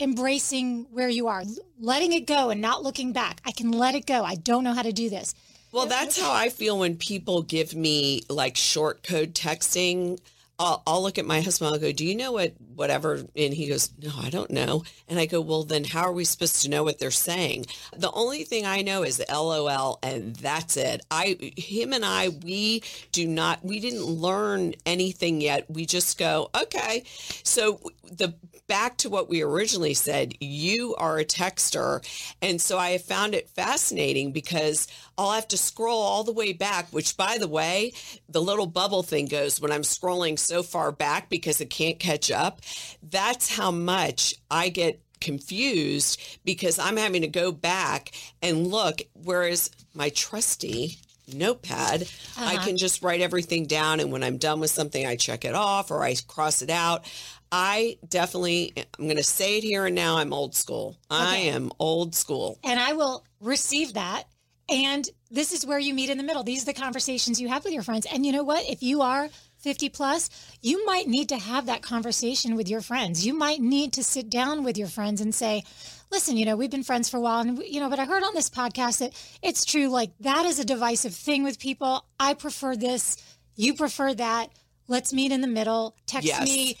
embracing 0.00 0.86
where 0.90 1.08
you 1.08 1.28
are, 1.28 1.44
letting 1.78 2.12
it 2.12 2.26
go 2.26 2.50
and 2.50 2.60
not 2.60 2.82
looking 2.82 3.12
back. 3.12 3.40
I 3.44 3.52
can 3.52 3.70
let 3.70 3.94
it 3.94 4.06
go. 4.06 4.24
I 4.24 4.34
don't 4.34 4.64
know 4.64 4.74
how 4.74 4.82
to 4.82 4.92
do 4.92 5.08
this. 5.10 5.34
well 5.72 5.86
that's 5.86 6.20
how 6.20 6.32
i 6.32 6.48
feel 6.48 6.78
when 6.78 6.96
people 6.96 7.42
give 7.42 7.74
me 7.76 8.22
like 8.28 8.56
short 8.56 9.02
code 9.04 9.34
texting 9.34 10.18
I'll, 10.60 10.82
I'll 10.86 11.02
look 11.02 11.16
at 11.16 11.24
my 11.24 11.40
husband. 11.40 11.72
I'll 11.72 11.80
go, 11.80 11.90
"Do 11.90 12.04
you 12.04 12.14
know 12.14 12.32
what 12.32 12.52
whatever?" 12.74 13.24
And 13.34 13.54
he 13.54 13.66
goes, 13.66 13.90
"No, 13.98 14.10
I 14.18 14.28
don't 14.28 14.50
know." 14.50 14.84
And 15.08 15.18
I 15.18 15.24
go, 15.24 15.40
"Well, 15.40 15.62
then 15.64 15.84
how 15.84 16.02
are 16.02 16.12
we 16.12 16.24
supposed 16.24 16.60
to 16.62 16.68
know 16.68 16.84
what 16.84 16.98
they're 16.98 17.10
saying?" 17.10 17.64
The 17.96 18.12
only 18.12 18.44
thing 18.44 18.66
I 18.66 18.82
know 18.82 19.02
is 19.02 19.22
LOL, 19.32 19.98
and 20.02 20.36
that's 20.36 20.76
it. 20.76 21.00
I, 21.10 21.38
him, 21.56 21.94
and 21.94 22.04
I, 22.04 22.28
we 22.28 22.82
do 23.10 23.26
not. 23.26 23.64
We 23.64 23.80
didn't 23.80 24.04
learn 24.04 24.74
anything 24.84 25.40
yet. 25.40 25.64
We 25.70 25.86
just 25.86 26.18
go, 26.18 26.50
"Okay." 26.54 27.04
So 27.42 27.80
the 28.10 28.34
back 28.66 28.96
to 28.98 29.10
what 29.10 29.28
we 29.28 29.42
originally 29.42 29.94
said, 29.94 30.34
you 30.40 30.94
are 30.96 31.18
a 31.18 31.24
texter, 31.24 32.04
and 32.42 32.60
so 32.60 32.78
I 32.78 32.90
have 32.90 33.02
found 33.02 33.34
it 33.34 33.48
fascinating 33.50 34.32
because 34.32 34.88
I'll 35.16 35.32
have 35.32 35.48
to 35.48 35.56
scroll 35.56 36.00
all 36.00 36.24
the 36.24 36.32
way 36.32 36.52
back. 36.52 36.88
Which, 36.90 37.16
by 37.16 37.38
the 37.38 37.48
way, 37.48 37.92
the 38.28 38.42
little 38.42 38.66
bubble 38.66 39.02
thing 39.02 39.26
goes 39.26 39.60
when 39.60 39.72
I'm 39.72 39.82
scrolling 39.82 40.38
so 40.38 40.62
far 40.62 40.92
back 40.92 41.28
because 41.30 41.60
it 41.60 41.70
can't 41.70 41.98
catch 41.98 42.30
up. 42.30 42.60
That's 43.02 43.56
how 43.56 43.70
much 43.70 44.34
I 44.50 44.68
get 44.68 45.00
confused 45.20 46.40
because 46.44 46.78
I'm 46.78 46.96
having 46.96 47.22
to 47.22 47.28
go 47.28 47.52
back 47.52 48.12
and 48.42 48.66
look. 48.66 49.02
Whereas 49.14 49.70
my 49.94 50.08
trusty 50.10 50.98
notepad, 51.34 52.08
I 52.36 52.54
Uh-huh. 52.56 52.66
can 52.66 52.76
just 52.76 53.02
write 53.02 53.20
everything 53.20 53.66
down. 53.66 54.00
And 54.00 54.10
when 54.12 54.22
I'm 54.22 54.36
done 54.38 54.60
with 54.60 54.70
something, 54.70 55.06
I 55.06 55.16
check 55.16 55.44
it 55.44 55.54
off 55.54 55.90
or 55.90 56.02
I 56.04 56.14
cross 56.26 56.62
it 56.62 56.70
out. 56.70 57.04
I 57.52 57.98
definitely, 58.08 58.72
I'm 58.98 59.06
going 59.06 59.16
to 59.16 59.24
say 59.24 59.58
it 59.58 59.64
here 59.64 59.86
and 59.86 59.94
now. 59.94 60.18
I'm 60.18 60.32
old 60.32 60.54
school. 60.54 60.96
I 61.10 61.36
am 61.38 61.72
old 61.78 62.14
school. 62.14 62.58
and 62.64 62.78
I 62.78 62.92
will 62.92 63.24
receive 63.40 63.94
that. 63.94 64.24
And 64.68 65.08
this 65.32 65.52
is 65.52 65.66
where 65.66 65.80
you 65.80 65.92
meet 65.94 66.10
in 66.10 66.16
the 66.18 66.22
middle. 66.22 66.44
These 66.44 66.62
are 66.62 66.66
the 66.66 66.74
conversations 66.74 67.40
you 67.40 67.48
have 67.48 67.64
with 67.64 67.72
your 67.72 67.82
friends. 67.82 68.06
And 68.06 68.24
you 68.24 68.30
know 68.30 68.44
what? 68.44 68.64
If 68.68 68.84
you 68.84 69.02
are 69.02 69.28
50 69.60 69.88
plus, 69.90 70.30
you 70.62 70.84
might 70.86 71.06
need 71.06 71.28
to 71.28 71.36
have 71.38 71.66
that 71.66 71.82
conversation 71.82 72.56
with 72.56 72.68
your 72.68 72.80
friends. 72.80 73.26
You 73.26 73.34
might 73.34 73.60
need 73.60 73.92
to 73.94 74.02
sit 74.04 74.30
down 74.30 74.64
with 74.64 74.76
your 74.78 74.88
friends 74.88 75.20
and 75.20 75.34
say, 75.34 75.64
listen, 76.10 76.36
you 76.36 76.46
know, 76.46 76.56
we've 76.56 76.70
been 76.70 76.82
friends 76.82 77.08
for 77.08 77.18
a 77.18 77.20
while 77.20 77.40
and, 77.40 77.58
you 77.64 77.78
know, 77.80 77.90
but 77.90 77.98
I 77.98 78.04
heard 78.06 78.22
on 78.24 78.34
this 78.34 78.48
podcast 78.50 78.98
that 78.98 79.12
it's 79.42 79.64
true. 79.64 79.88
Like 79.88 80.10
that 80.20 80.46
is 80.46 80.58
a 80.58 80.64
divisive 80.64 81.14
thing 81.14 81.44
with 81.44 81.58
people. 81.58 82.04
I 82.18 82.34
prefer 82.34 82.74
this. 82.74 83.16
You 83.54 83.74
prefer 83.74 84.14
that. 84.14 84.48
Let's 84.88 85.12
meet 85.12 85.30
in 85.30 85.40
the 85.40 85.46
middle. 85.46 85.94
Text 86.06 86.26
Yes. 86.26 86.44
me. 86.44 86.76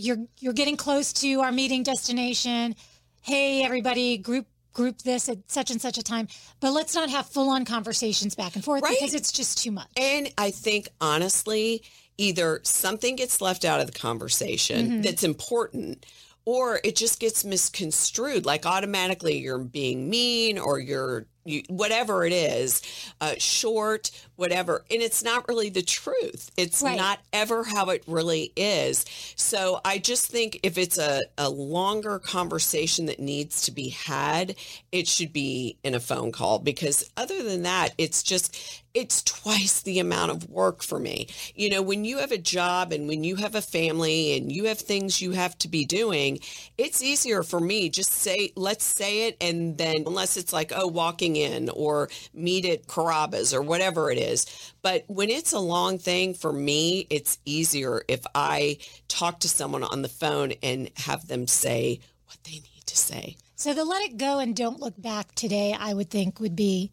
You're, 0.00 0.18
you're 0.38 0.52
getting 0.52 0.76
close 0.76 1.12
to 1.14 1.40
our 1.40 1.50
meeting 1.50 1.82
destination 1.82 2.76
hey 3.22 3.64
everybody 3.64 4.16
group 4.16 4.46
group 4.72 4.98
this 5.02 5.28
at 5.28 5.38
such 5.50 5.72
and 5.72 5.80
such 5.82 5.98
a 5.98 6.02
time 6.04 6.28
but 6.60 6.70
let's 6.70 6.94
not 6.94 7.10
have 7.10 7.26
full 7.26 7.48
on 7.50 7.64
conversations 7.64 8.36
back 8.36 8.54
and 8.54 8.64
forth 8.64 8.80
Right. 8.84 8.96
because 8.96 9.12
it's 9.12 9.32
just 9.32 9.58
too 9.60 9.72
much 9.72 9.88
And 9.96 10.32
I 10.38 10.52
think 10.52 10.88
honestly, 11.00 11.82
either 12.18 12.60
something 12.64 13.16
gets 13.16 13.40
left 13.40 13.64
out 13.64 13.80
of 13.80 13.86
the 13.86 13.98
conversation 13.98 14.86
mm-hmm. 14.86 15.02
that's 15.02 15.24
important 15.24 16.04
or 16.44 16.80
it 16.82 16.96
just 16.96 17.20
gets 17.20 17.44
misconstrued 17.44 18.44
like 18.44 18.66
automatically 18.66 19.38
you're 19.38 19.58
being 19.58 20.10
mean 20.10 20.58
or 20.58 20.78
you're 20.78 21.26
you, 21.44 21.62
whatever 21.68 22.24
it 22.24 22.32
is 22.32 22.82
uh, 23.20 23.34
short 23.38 24.10
whatever 24.36 24.84
and 24.90 25.02
it's 25.02 25.22
not 25.24 25.48
really 25.48 25.68
the 25.70 25.82
truth 25.82 26.50
it's 26.56 26.82
Right. 26.82 26.96
not 26.96 27.18
ever 27.32 27.64
how 27.64 27.90
it 27.90 28.04
really 28.06 28.52
is 28.56 29.04
so 29.36 29.80
i 29.84 29.98
just 29.98 30.26
think 30.30 30.60
if 30.62 30.78
it's 30.78 30.98
a, 30.98 31.22
a 31.36 31.48
longer 31.48 32.18
conversation 32.18 33.06
that 33.06 33.18
needs 33.20 33.62
to 33.62 33.72
be 33.72 33.88
had 33.88 34.54
it 34.92 35.08
should 35.08 35.32
be 35.32 35.76
in 35.82 35.94
a 35.94 36.00
phone 36.00 36.32
call 36.32 36.58
because 36.58 37.10
other 37.16 37.42
than 37.42 37.62
that 37.62 37.90
it's 37.98 38.22
just 38.22 38.56
it's 38.94 39.22
twice 39.22 39.82
the 39.82 39.98
amount 40.00 40.30
of 40.32 40.48
work 40.50 40.82
for 40.82 40.98
me. 40.98 41.28
You 41.54 41.70
know, 41.70 41.82
when 41.82 42.04
you 42.04 42.18
have 42.18 42.32
a 42.32 42.38
job 42.38 42.90
and 42.90 43.06
when 43.06 43.22
you 43.22 43.36
have 43.36 43.54
a 43.54 43.60
family 43.60 44.36
and 44.36 44.50
you 44.50 44.64
have 44.64 44.78
things 44.78 45.20
you 45.20 45.32
have 45.32 45.56
to 45.58 45.68
be 45.68 45.84
doing, 45.84 46.40
it's 46.78 47.02
easier 47.02 47.42
for 47.44 47.60
me 47.60 47.90
just 47.90 48.10
say 48.10 48.50
let's 48.56 48.84
say 48.84 49.28
it 49.28 49.36
and 49.40 49.76
then 49.78 50.02
unless 50.06 50.36
it's 50.36 50.52
like 50.52 50.72
oh 50.74 50.86
walking 50.86 51.36
or 51.74 52.08
meet 52.34 52.64
at 52.64 52.86
Carrabba's 52.86 53.52
or 53.54 53.62
whatever 53.62 54.10
it 54.10 54.18
is. 54.18 54.72
But 54.82 55.04
when 55.06 55.30
it's 55.30 55.52
a 55.52 55.58
long 55.58 55.98
thing, 55.98 56.34
for 56.34 56.52
me, 56.52 57.06
it's 57.10 57.38
easier 57.44 58.02
if 58.08 58.24
I 58.34 58.78
talk 59.08 59.40
to 59.40 59.48
someone 59.48 59.82
on 59.82 60.02
the 60.02 60.08
phone 60.08 60.52
and 60.62 60.90
have 60.96 61.28
them 61.28 61.46
say 61.46 62.00
what 62.26 62.38
they 62.44 62.52
need 62.52 62.86
to 62.86 62.96
say. 62.96 63.36
So 63.56 63.74
the 63.74 63.84
let 63.84 64.02
it 64.02 64.16
go 64.16 64.38
and 64.38 64.54
don't 64.54 64.80
look 64.80 64.94
back 65.00 65.34
today, 65.34 65.76
I 65.78 65.94
would 65.94 66.10
think 66.10 66.40
would 66.40 66.56
be 66.56 66.92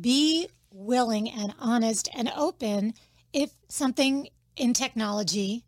be 0.00 0.48
willing 0.70 1.30
and 1.30 1.54
honest 1.58 2.08
and 2.14 2.30
open 2.36 2.94
if 3.32 3.50
something 3.68 4.28
in 4.56 4.72
technology 4.72 5.64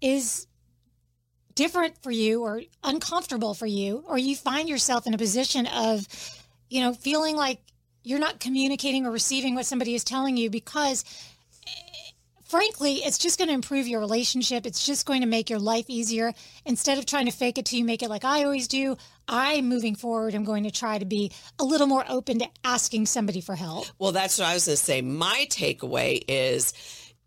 is 0.00 0.46
different 1.54 2.02
for 2.02 2.10
you 2.10 2.42
or 2.42 2.62
uncomfortable 2.82 3.54
for 3.54 3.66
you 3.66 4.04
or 4.06 4.18
you 4.18 4.34
find 4.34 4.68
yourself 4.68 5.06
in 5.06 5.14
a 5.14 5.18
position 5.18 5.66
of 5.66 6.06
you 6.72 6.80
know 6.80 6.94
feeling 6.94 7.36
like 7.36 7.60
you're 8.02 8.18
not 8.18 8.40
communicating 8.40 9.06
or 9.06 9.10
receiving 9.10 9.54
what 9.54 9.66
somebody 9.66 9.94
is 9.94 10.02
telling 10.02 10.36
you 10.36 10.48
because 10.48 11.04
eh, 11.66 11.70
frankly 12.44 12.94
it's 12.94 13.18
just 13.18 13.38
going 13.38 13.48
to 13.48 13.54
improve 13.54 13.86
your 13.86 14.00
relationship. 14.00 14.64
It's 14.66 14.84
just 14.84 15.04
going 15.04 15.20
to 15.20 15.26
make 15.26 15.50
your 15.50 15.58
life 15.58 15.84
easier. 15.88 16.32
Instead 16.64 16.98
of 16.98 17.06
trying 17.06 17.26
to 17.26 17.32
fake 17.32 17.58
it 17.58 17.66
till 17.66 17.78
you 17.78 17.84
make 17.84 18.02
it 18.02 18.08
like 18.08 18.24
i 18.24 18.42
always 18.44 18.68
do 18.68 18.96
i 19.28 19.60
moving 19.60 19.94
forward 19.94 20.34
i'm 20.34 20.44
going 20.44 20.64
to 20.64 20.70
try 20.70 20.98
to 20.98 21.04
be 21.04 21.30
a 21.60 21.64
little 21.64 21.86
more 21.86 22.04
open 22.08 22.38
to 22.38 22.48
asking 22.64 23.06
somebody 23.06 23.40
for 23.40 23.54
help. 23.54 23.86
Well, 23.98 24.12
that's 24.12 24.38
what 24.38 24.48
I 24.48 24.54
was 24.54 24.66
going 24.66 24.76
to 24.76 24.82
say. 24.82 25.02
My 25.02 25.46
takeaway 25.50 26.24
is 26.26 26.72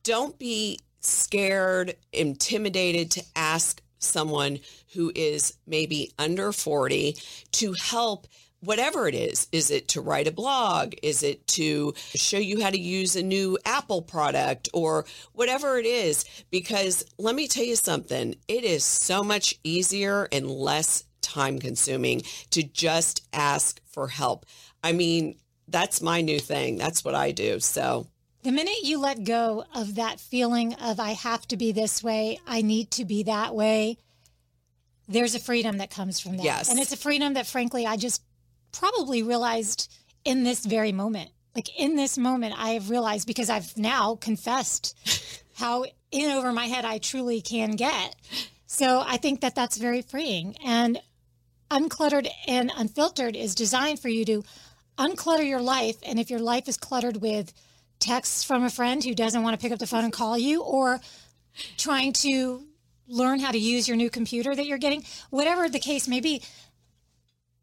don't 0.04 0.38
be 0.40 0.80
scared, 1.02 1.96
intimidated 2.12 3.12
to 3.12 3.24
ask 3.36 3.82
someone 4.00 4.60
who 4.94 5.12
is 5.14 5.54
maybe 5.68 6.12
under 6.18 6.52
40 6.52 7.16
to 7.52 7.74
help 7.74 8.28
whatever 8.66 9.08
it 9.08 9.16
is. 9.16 9.48
Is 9.52 9.72
it 9.72 9.88
to 9.90 10.02
write 10.02 10.28
a 10.28 10.32
blog? 10.32 10.96
Is 11.02 11.24
it 11.24 11.46
to 11.48 11.94
show 12.16 12.38
you 12.38 12.62
how 12.62 12.70
to 12.70 12.80
use 12.80 13.16
a 13.16 13.24
new 13.24 13.58
Apple 13.66 14.02
product 14.02 14.70
or 14.74 15.06
whatever 15.34 15.78
it 15.78 15.86
is? 15.86 16.26
Because 16.52 17.06
let 17.18 17.36
me 17.36 17.48
tell 17.48 17.64
you 17.64 17.76
something, 17.76 18.36
it 18.48 18.64
is 18.64 18.84
so 18.84 19.24
much 19.24 19.56
easier 19.64 20.28
and 20.32 20.50
less 20.50 21.04
time 21.22 21.60
consuming 21.60 22.22
to 22.52 22.64
just 22.64 23.28
ask 23.34 23.82
for 23.86 24.08
help. 24.08 24.46
I 24.84 24.92
mean, 24.92 25.36
that's 25.68 26.02
my 26.02 26.22
new 26.22 26.40
thing. 26.40 26.78
That's 26.78 27.04
what 27.04 27.16
I 27.16 27.32
do. 27.32 27.60
So, 27.60 28.08
The 28.44 28.52
minute 28.52 28.84
you 28.84 29.00
let 29.00 29.24
go 29.24 29.66
of 29.74 29.96
that 29.96 30.20
feeling 30.20 30.76
of 30.76 31.00
I 31.00 31.12
have 31.12 31.48
to 31.48 31.58
be 31.58 31.72
this 31.72 32.04
way, 32.04 32.40
I 32.46 32.62
need 32.62 32.92
to 32.92 33.06
be 33.06 33.24
that 33.24 33.56
way, 33.56 33.98
there's 35.08 35.36
a 35.36 35.40
freedom 35.40 35.78
that 35.80 35.90
comes 35.90 36.20
from 36.20 36.38
that. 36.38 36.44
Yes. 36.44 36.70
And 36.70 36.80
it's 36.80 36.92
a 36.92 36.98
freedom 36.98 37.34
that 37.34 37.48
frankly 37.48 37.86
I 37.86 37.98
just 37.98 38.22
probably 38.78 39.24
realized 39.24 39.92
in 40.24 40.44
this 40.44 40.66
very 40.66 40.92
moment. 40.92 41.32
Like 41.56 41.80
in 41.80 41.96
this 41.96 42.18
moment 42.18 42.56
I 42.58 42.72
have 42.72 42.90
realized 42.90 43.28
because 43.28 43.50
I've 43.50 43.78
now 43.78 44.16
confessed 44.16 45.44
how 45.56 45.86
in 46.12 46.32
over 46.32 46.52
my 46.52 46.66
head 46.66 46.86
I 46.86 46.98
truly 46.98 47.42
can 47.42 47.72
get. 47.72 48.16
So 48.68 49.04
I 49.06 49.18
think 49.18 49.42
that 49.42 49.56
that's 49.56 49.78
very 49.78 50.02
freeing 50.02 50.56
and 50.64 51.00
uncluttered 51.72 52.28
and 52.48 52.72
unfiltered 52.76 53.36
is 53.36 53.56
designed 53.56 54.00
for 54.00 54.10
you 54.10 54.26
to 54.26 54.44
unclutter 54.98 55.48
your 55.48 55.62
life. 55.62 55.98
And 56.04 56.20
if 56.20 56.30
your 56.30 56.40
life 56.40 56.68
is 56.68 56.78
cluttered 56.78 57.18
with 57.18 57.54
texts 58.00 58.44
from 58.44 58.64
a 58.64 58.70
friend 58.70 59.04
who 59.04 59.14
doesn't 59.14 59.42
want 59.42 59.60
to 59.60 59.62
pick 59.62 59.72
up 59.72 59.80
the 59.80 59.88
phone 59.88 60.04
and 60.04 60.14
call 60.14 60.38
you, 60.38 60.62
or 60.62 61.00
trying 61.78 62.14
to 62.14 62.64
learn 63.08 63.40
how 63.40 63.52
to 63.52 63.58
use 63.58 63.88
your 63.88 63.98
new 63.98 64.10
computer 64.10 64.56
that 64.56 64.66
you're 64.66 64.78
getting, 64.78 65.04
whatever 65.30 65.70
the 65.70 65.80
case 65.80 66.08
may 66.08 66.20
be. 66.20 66.42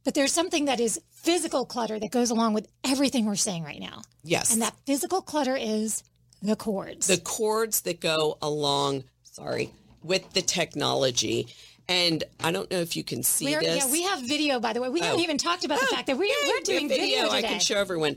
But 0.05 0.15
there's 0.15 0.33
something 0.33 0.65
that 0.67 0.81
is 0.81 1.01
physical 1.11 1.65
clutter 1.65 1.99
that 1.99 2.11
goes 2.11 2.31
along 2.31 2.55
with 2.55 2.69
everything 2.85 3.25
we're 3.27 3.37
saying 3.37 3.63
right 3.65 3.81
now. 3.81 4.03
yes. 4.25 4.53
And 4.53 4.63
that 4.63 4.75
physical 4.87 5.23
clutter 5.23 5.57
is 5.57 6.03
the 6.43 6.57
cords. 6.57 7.07
the 7.07 7.19
cords 7.19 7.83
that 7.83 8.01
go 8.01 8.37
along, 8.43 9.05
sorry, 9.23 9.71
with 10.03 10.33
the 10.33 10.43
technology. 10.43 11.47
And 11.89 12.25
I 12.43 12.51
don't 12.51 12.71
know 12.71 12.79
if 12.79 12.97
you 12.97 13.05
can 13.05 13.23
see 13.23 13.45
We're- 13.47 13.65
this. 13.65 13.85
yeah, 13.85 13.91
we 13.93 14.03
have 14.03 14.21
video, 14.23 14.59
by 14.59 14.73
the 14.73 14.81
way. 14.81 14.89
We 14.89 15.01
haven't 15.01 15.21
Oh. 15.21 15.23
even 15.23 15.39
talked 15.39 15.65
about 15.65 15.79
the 15.81 15.87
oh, 15.91 15.95
fact 15.95 16.07
that 16.09 16.19
we, 16.19 16.35
we're 16.49 16.61
doing 16.61 16.89
video, 16.89 17.29
I 17.31 17.37
today. 17.37 17.49
can 17.49 17.61
show 17.61 17.77
everyone. 17.77 18.17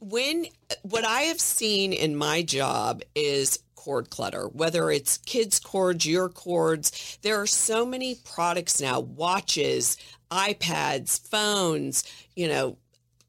When 0.00 0.46
what 0.82 1.04
I 1.04 1.22
have 1.22 1.40
seen 1.40 1.92
in 1.92 2.16
my 2.16 2.42
job 2.42 3.02
is 3.14 3.60
cord 3.74 4.10
clutter, 4.10 4.46
whether 4.48 4.90
it's 4.90 5.18
kids' 5.18 5.58
cords, 5.58 6.06
your 6.06 6.28
cords. 6.28 7.18
There 7.22 7.40
are 7.40 7.46
so 7.48 7.84
many 7.84 8.14
products 8.14 8.80
now, 8.80 9.00
watches, 9.00 9.96
iPads, 10.32 11.20
phones, 11.28 12.04
you 12.34 12.48
know, 12.48 12.78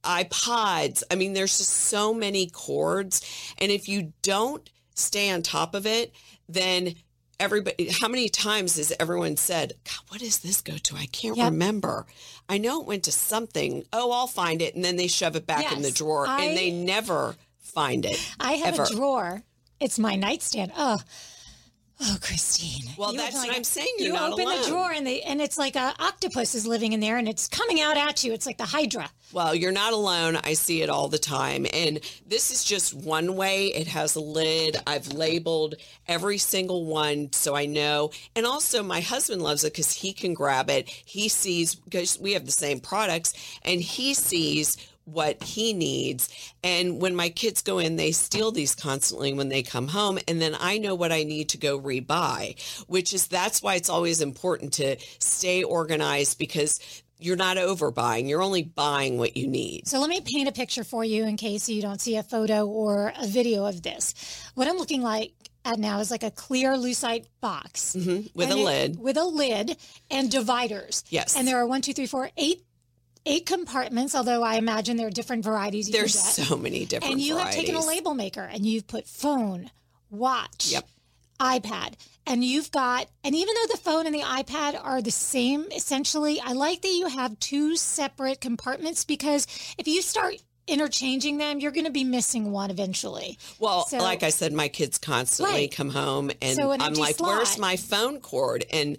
iPods. 0.03 1.03
I 1.11 1.15
mean, 1.15 1.33
there's 1.33 1.57
just 1.57 1.69
so 1.69 2.13
many 2.13 2.47
cords. 2.47 3.21
And 3.57 3.71
if 3.71 3.87
you 3.87 4.13
don't 4.21 4.69
stay 4.95 5.29
on 5.31 5.41
top 5.41 5.75
of 5.75 5.85
it, 5.85 6.11
then 6.47 6.95
everybody, 7.39 7.89
how 7.89 8.07
many 8.07 8.29
times 8.29 8.75
has 8.77 8.93
everyone 8.99 9.37
said, 9.37 9.73
God, 9.85 9.99
what 10.09 10.19
does 10.21 10.39
this 10.39 10.61
go 10.61 10.77
to? 10.77 10.95
I 10.95 11.05
can't 11.07 11.37
Yep. 11.37 11.51
remember. 11.51 12.05
I 12.49 12.57
know 12.57 12.81
it 12.81 12.87
went 12.87 13.03
to 13.05 13.11
something. 13.11 13.85
Oh, 13.93 14.11
I'll 14.11 14.27
find 14.27 14.61
it. 14.61 14.75
And 14.75 14.83
then 14.83 14.95
they 14.97 15.07
shove 15.07 15.35
it 15.35 15.45
back 15.47 15.71
in 15.71 15.81
the 15.81 15.91
drawer 15.91 16.27
I- 16.27 16.43
and 16.45 16.57
they 16.57 16.71
never 16.71 17.35
find 17.59 18.05
it. 18.05 18.19
I 18.39 18.53
have 18.53 18.75
ever. 18.75 18.83
a 18.83 18.89
drawer. 18.95 19.43
It's 19.79 19.97
my 19.99 20.15
nightstand. 20.15 20.71
Oh, 20.77 20.99
Christine. 22.23 22.89
Well, 22.97 23.12
You 23.12 23.17
that's 23.17 23.36
open 23.36 23.49
what 23.49 23.57
I'm 23.57 23.63
saying. 23.65 23.95
You 23.99 24.15
open 24.15 24.45
alone. 24.45 24.62
the 24.62 24.67
drawer 24.67 24.91
and 24.93 25.05
they 25.05 25.21
and 25.21 25.41
it's 25.41 25.57
like 25.57 25.75
a 25.75 25.93
octopus 25.99 26.55
is 26.55 26.65
living 26.65 26.93
in 26.93 27.01
there 27.01 27.17
and 27.17 27.27
it's 27.27 27.49
coming 27.49 27.81
out 27.81 27.97
at 27.97 28.23
you. 28.23 28.31
It's 28.31 28.45
like 28.45 28.57
the 28.57 28.65
Hydra. 28.65 29.09
Well, 29.33 29.53
you're 29.53 29.71
not 29.73 29.93
alone. 29.93 30.38
I 30.43 30.53
see 30.53 30.83
it 30.83 30.89
all 30.89 31.09
the 31.09 31.17
time. 31.17 31.65
And 31.73 31.99
this 32.25 32.49
is 32.51 32.63
just 32.63 32.93
one 32.93 33.36
way. 33.36 33.67
It 33.67 33.88
has 33.88 34.15
a 34.15 34.21
lid. 34.21 34.77
I've 34.88 35.07
labeled 35.12 35.75
every 36.07 36.38
single 36.38 36.86
one 36.86 37.33
so 37.33 37.55
I 37.55 37.65
know. 37.65 38.12
And 38.36 38.45
also, 38.45 38.83
my 38.83 39.01
husband 39.01 39.41
loves 39.41 39.63
it 39.63 39.73
because 39.73 39.91
he 39.91 40.13
can 40.13 40.33
grab 40.33 40.69
it. 40.69 40.88
He 40.88 41.27
sees, 41.29 41.75
because 41.75 42.19
we 42.19 42.33
have 42.33 42.45
the 42.45 42.51
same 42.51 42.79
products, 42.79 43.33
and 43.63 43.81
he 43.81 44.13
sees 44.13 44.77
what 45.05 45.43
he 45.43 45.73
needs. 45.73 46.29
And 46.63 47.01
when 47.01 47.15
my 47.15 47.29
kids 47.29 47.61
go 47.61 47.77
in, 47.79 47.95
they 47.97 48.11
steal 48.11 48.51
these 48.51 48.73
constantly 48.75 49.33
when 49.33 49.49
they 49.49 49.63
come 49.63 49.87
home. 49.89 50.17
And 50.27 50.41
then 50.41 50.55
I 50.59 50.77
know 50.77 50.95
what 50.95 51.11
I 51.11 51.23
need 51.23 51.49
to 51.49 51.57
go 51.57 51.79
rebuy, 51.79 52.59
which 52.87 53.13
is 53.13 53.27
that's 53.27 53.61
why 53.61 53.75
it's 53.75 53.89
always 53.89 54.21
important 54.21 54.73
to 54.73 54.97
stay 55.19 55.63
organized 55.63 56.37
because 56.37 56.79
you're 57.19 57.35
not 57.37 57.57
overbuying. 57.57 58.27
You're 58.27 58.41
only 58.41 58.63
buying 58.63 59.17
what 59.17 59.37
you 59.37 59.47
need. 59.47 59.87
So 59.87 59.99
let 59.99 60.09
me 60.09 60.19
paint 60.21 60.49
a 60.49 60.51
picture 60.51 60.83
for 60.83 61.05
you 61.05 61.25
in 61.25 61.37
case 61.37 61.69
you 61.69 61.81
don't 61.81 62.01
see 62.01 62.17
a 62.17 62.23
photo 62.23 62.65
or 62.67 63.13
a 63.17 63.27
video 63.27 63.65
of 63.65 63.81
this. 63.81 64.13
What 64.55 64.67
I'm 64.67 64.77
looking 64.77 65.01
like 65.01 65.33
at 65.63 65.79
now 65.79 65.99
is 66.01 66.11
like 66.11 66.23
a 66.23 66.31
clear 66.31 66.73
lucite 66.73 67.25
box 67.39 67.95
Mhm, 67.97 68.29
with 68.35 68.49
And 68.51 68.59
a 68.59 68.61
it- 68.61 68.65
lid. 68.65 68.99
with 68.99 69.15
a 69.17 69.23
lid 69.23 69.77
and 70.11 70.29
dividers. 70.29 71.05
Yes. 71.09 71.37
And 71.37 71.47
there 71.47 71.57
are 71.57 71.65
one, 71.65 71.81
two, 71.81 71.93
three, 71.93 72.07
four, 72.07 72.29
eight, 72.35 72.65
eight 73.25 73.45
compartments. 73.45 74.15
Although 74.15 74.43
I 74.43 74.55
imagine 74.55 74.97
there 74.97 75.07
are 75.07 75.12
different 75.12 75.43
varieties. 75.43 75.89
There's 75.89 76.17
so 76.17 76.55
many 76.57 76.86
different 76.86 77.13
and 77.13 77.21
you 77.21 77.36
varieties. 77.36 77.55
have 77.55 77.65
taken 77.65 77.75
a 77.75 77.86
label 77.86 78.13
maker 78.13 78.41
and 78.43 78.65
you've 78.65 78.88
put 78.88 79.07
phone, 79.07 79.71
watch, 80.09 80.67
Yep. 80.71 80.88
iPad, 81.39 81.93
and 82.25 82.43
you've 82.43 82.71
got, 82.71 83.07
and 83.23 83.36
even 83.36 83.53
though 83.55 83.71
the 83.73 83.77
phone 83.79 84.05
and 84.05 84.15
the 84.15 84.21
iPad 84.21 84.79
are 84.81 85.01
the 85.01 85.12
same 85.12 85.65
essentially, 85.75 86.39
I 86.39 86.53
like 86.53 86.81
that 86.81 86.88
you 86.91 87.07
have 87.07 87.39
two 87.39 87.75
separate 87.75 88.39
compartments 88.41 89.03
because 89.05 89.47
if 89.77 89.88
you 89.88 90.01
start 90.01 90.36
interchanging 90.65 91.38
them, 91.39 91.59
you're 91.59 91.73
going 91.73 91.83
to 91.86 91.91
be 91.91 92.05
missing 92.05 92.49
one 92.51 92.71
eventually. 92.71 93.38
Well, 93.59 93.86
So- 93.86 93.97
like 93.97 94.23
I 94.23 94.29
said, 94.29 94.53
my 94.53 94.69
kids 94.69 94.97
constantly 94.97 95.53
Right. 95.53 95.71
come 95.71 95.89
home 95.89 96.31
and 96.41 96.55
So 96.55 96.71
an 96.71 96.81
I'm 96.81 96.93
like, 96.93 97.19
where's 97.19 97.57
my 97.57 97.75
phone 97.75 98.21
cord? 98.21 98.65
And 98.71 98.95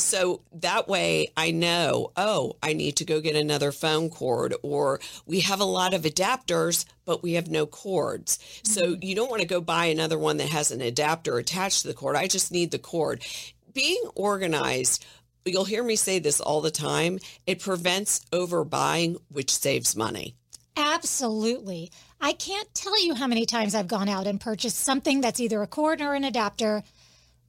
so 0.00 0.42
that 0.52 0.88
way 0.88 1.28
I 1.36 1.50
know, 1.50 2.12
oh, 2.16 2.56
I 2.62 2.72
need 2.72 2.96
to 2.96 3.04
go 3.04 3.20
get 3.20 3.36
another 3.36 3.72
phone 3.72 4.10
cord 4.10 4.54
or 4.62 5.00
we 5.26 5.40
have 5.40 5.60
a 5.60 5.64
lot 5.64 5.94
of 5.94 6.02
adapters, 6.02 6.84
but 7.04 7.22
we 7.22 7.34
have 7.34 7.50
no 7.50 7.66
cords. 7.66 8.38
So 8.62 8.82
Mm-hmm. 8.92 9.02
you 9.02 9.14
don't 9.14 9.30
want 9.30 9.42
to 9.42 9.48
go 9.48 9.60
buy 9.60 9.86
another 9.86 10.18
one 10.18 10.36
that 10.38 10.48
has 10.48 10.70
an 10.70 10.80
adapter 10.80 11.38
attached 11.38 11.82
to 11.82 11.88
the 11.88 11.94
cord. 11.94 12.16
I 12.16 12.26
just 12.28 12.52
need 12.52 12.70
the 12.70 12.78
cord. 12.78 13.24
Being 13.72 14.02
organized, 14.14 15.04
you'll 15.44 15.64
hear 15.64 15.82
me 15.84 15.96
say 15.96 16.18
this 16.18 16.40
all 16.40 16.60
the 16.60 16.70
time, 16.70 17.18
it 17.46 17.60
prevents 17.60 18.20
overbuying, 18.32 19.16
which 19.28 19.54
saves 19.54 19.94
money. 19.96 20.34
Absolutely. 20.76 21.90
I 22.20 22.32
can't 22.32 22.72
tell 22.74 23.02
you 23.02 23.14
how 23.14 23.26
many 23.26 23.46
times 23.46 23.74
I've 23.74 23.88
gone 23.88 24.08
out 24.08 24.26
and 24.26 24.40
purchased 24.40 24.78
something 24.78 25.20
that's 25.20 25.40
either 25.40 25.62
a 25.62 25.66
cord 25.66 26.00
or 26.00 26.14
an 26.14 26.24
adapter 26.24 26.82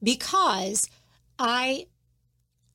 because 0.02 0.88
I 1.38 1.86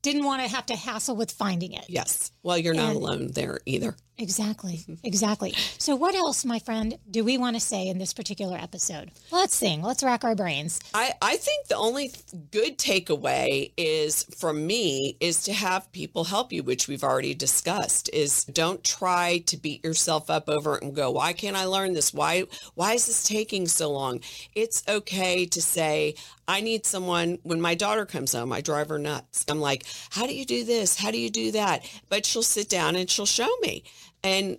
didn't 0.03 0.23
want 0.25 0.43
to 0.43 0.47
have 0.55 0.65
to 0.67 0.75
hassle 0.75 1.15
with 1.15 1.31
finding 1.31 1.73
it. 1.73 1.85
Yes. 1.89 2.31
Well, 2.43 2.57
you're 2.57 2.75
not 2.75 2.89
And- 2.89 2.97
alone 2.97 3.31
there 3.31 3.59
either. 3.65 3.95
Exactly. 4.17 4.79
Exactly. 5.03 5.53
So, 5.77 5.95
what 5.95 6.15
else, 6.15 6.45
my 6.45 6.59
friend, 6.59 6.97
do 7.09 7.23
we 7.23 7.37
want 7.37 7.55
to 7.55 7.59
say 7.59 7.87
in 7.87 7.97
this 7.97 8.13
particular 8.13 8.57
episode? 8.57 9.11
Let's 9.31 9.55
sing. 9.55 9.81
Let's 9.81 10.01
rack 10.03 10.23
our 10.23 10.33
brains. 10.35 10.79
I, 10.93 11.13
I 11.21 11.35
think 11.35 11.67
the 11.67 11.75
only 11.75 12.11
good 12.51 12.77
takeaway 12.77 13.71
is 13.75 14.23
from 14.37 14.65
me 14.65 15.17
is 15.19 15.43
to 15.43 15.53
have 15.53 15.91
people 15.91 16.23
help 16.23 16.53
you, 16.53 16.63
which 16.63 16.87
we've 16.87 17.03
already 17.03 17.33
discussed. 17.33 18.09
Is 18.13 18.45
don't 18.45 18.83
try 18.83 19.39
to 19.47 19.57
beat 19.57 19.83
yourself 19.83 20.29
up 20.29 20.47
over 20.47 20.77
it 20.77 20.83
and 20.83 20.95
go, 20.95 21.11
why 21.11 21.33
can't 21.33 21.57
I 21.57 21.65
learn 21.65 21.93
this? 21.93 22.13
Why 22.13 22.45
why 22.75 22.93
is 22.93 23.05
this 23.07 23.23
taking 23.23 23.67
so 23.67 23.91
long? 23.91 24.21
It's 24.55 24.83
okay 24.87 25.45
to 25.47 25.61
say, 25.61 26.15
I 26.47 26.61
need 26.61 26.85
someone 26.85 27.39
when 27.43 27.61
my 27.61 27.75
daughter 27.75 28.05
comes 28.05 28.33
home, 28.33 28.51
I 28.51 28.61
drive 28.61 28.89
her 28.89 28.99
nuts. 28.99 29.45
I'm 29.49 29.59
like, 29.59 29.85
how 30.09 30.27
do 30.27 30.33
you 30.33 30.45
do 30.45 30.63
this? 30.63 30.97
How 30.97 31.11
do 31.11 31.19
you 31.19 31.29
do 31.29 31.51
that? 31.51 31.85
But 32.09 32.25
she'll 32.25 32.43
sit 32.43 32.69
down 32.69 32.95
and 32.95 33.09
she'll 33.09 33.25
show 33.25 33.49
me. 33.61 33.83
And 34.23 34.57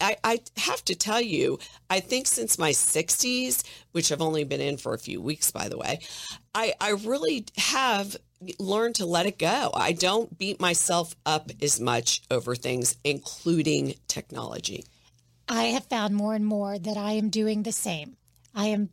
I, 0.00 0.16
I 0.22 0.40
have 0.58 0.84
to 0.86 0.94
tell 0.94 1.20
you, 1.20 1.58
I 1.88 2.00
think 2.00 2.26
since 2.26 2.58
my 2.58 2.70
60s, 2.70 3.64
which 3.92 4.12
I've 4.12 4.20
only 4.20 4.44
been 4.44 4.60
in 4.60 4.76
for 4.76 4.94
a 4.94 4.98
few 4.98 5.20
weeks, 5.20 5.50
by 5.50 5.68
the 5.68 5.78
way, 5.78 6.00
I, 6.54 6.74
I 6.80 6.90
really 6.90 7.46
have 7.56 8.16
learned 8.58 8.96
to 8.96 9.06
let 9.06 9.26
it 9.26 9.38
go. 9.38 9.70
I 9.74 9.92
don't 9.92 10.36
beat 10.36 10.60
myself 10.60 11.14
up 11.24 11.50
as 11.62 11.80
much 11.80 12.22
over 12.30 12.54
things, 12.54 12.96
including 13.04 13.94
technology. 14.08 14.84
I 15.48 15.64
have 15.64 15.86
found 15.86 16.14
more 16.14 16.34
and 16.34 16.44
more 16.44 16.78
that 16.78 16.96
I 16.96 17.12
am 17.12 17.30
doing 17.30 17.62
the 17.62 17.72
same. 17.72 18.16
I 18.54 18.66
am 18.66 18.90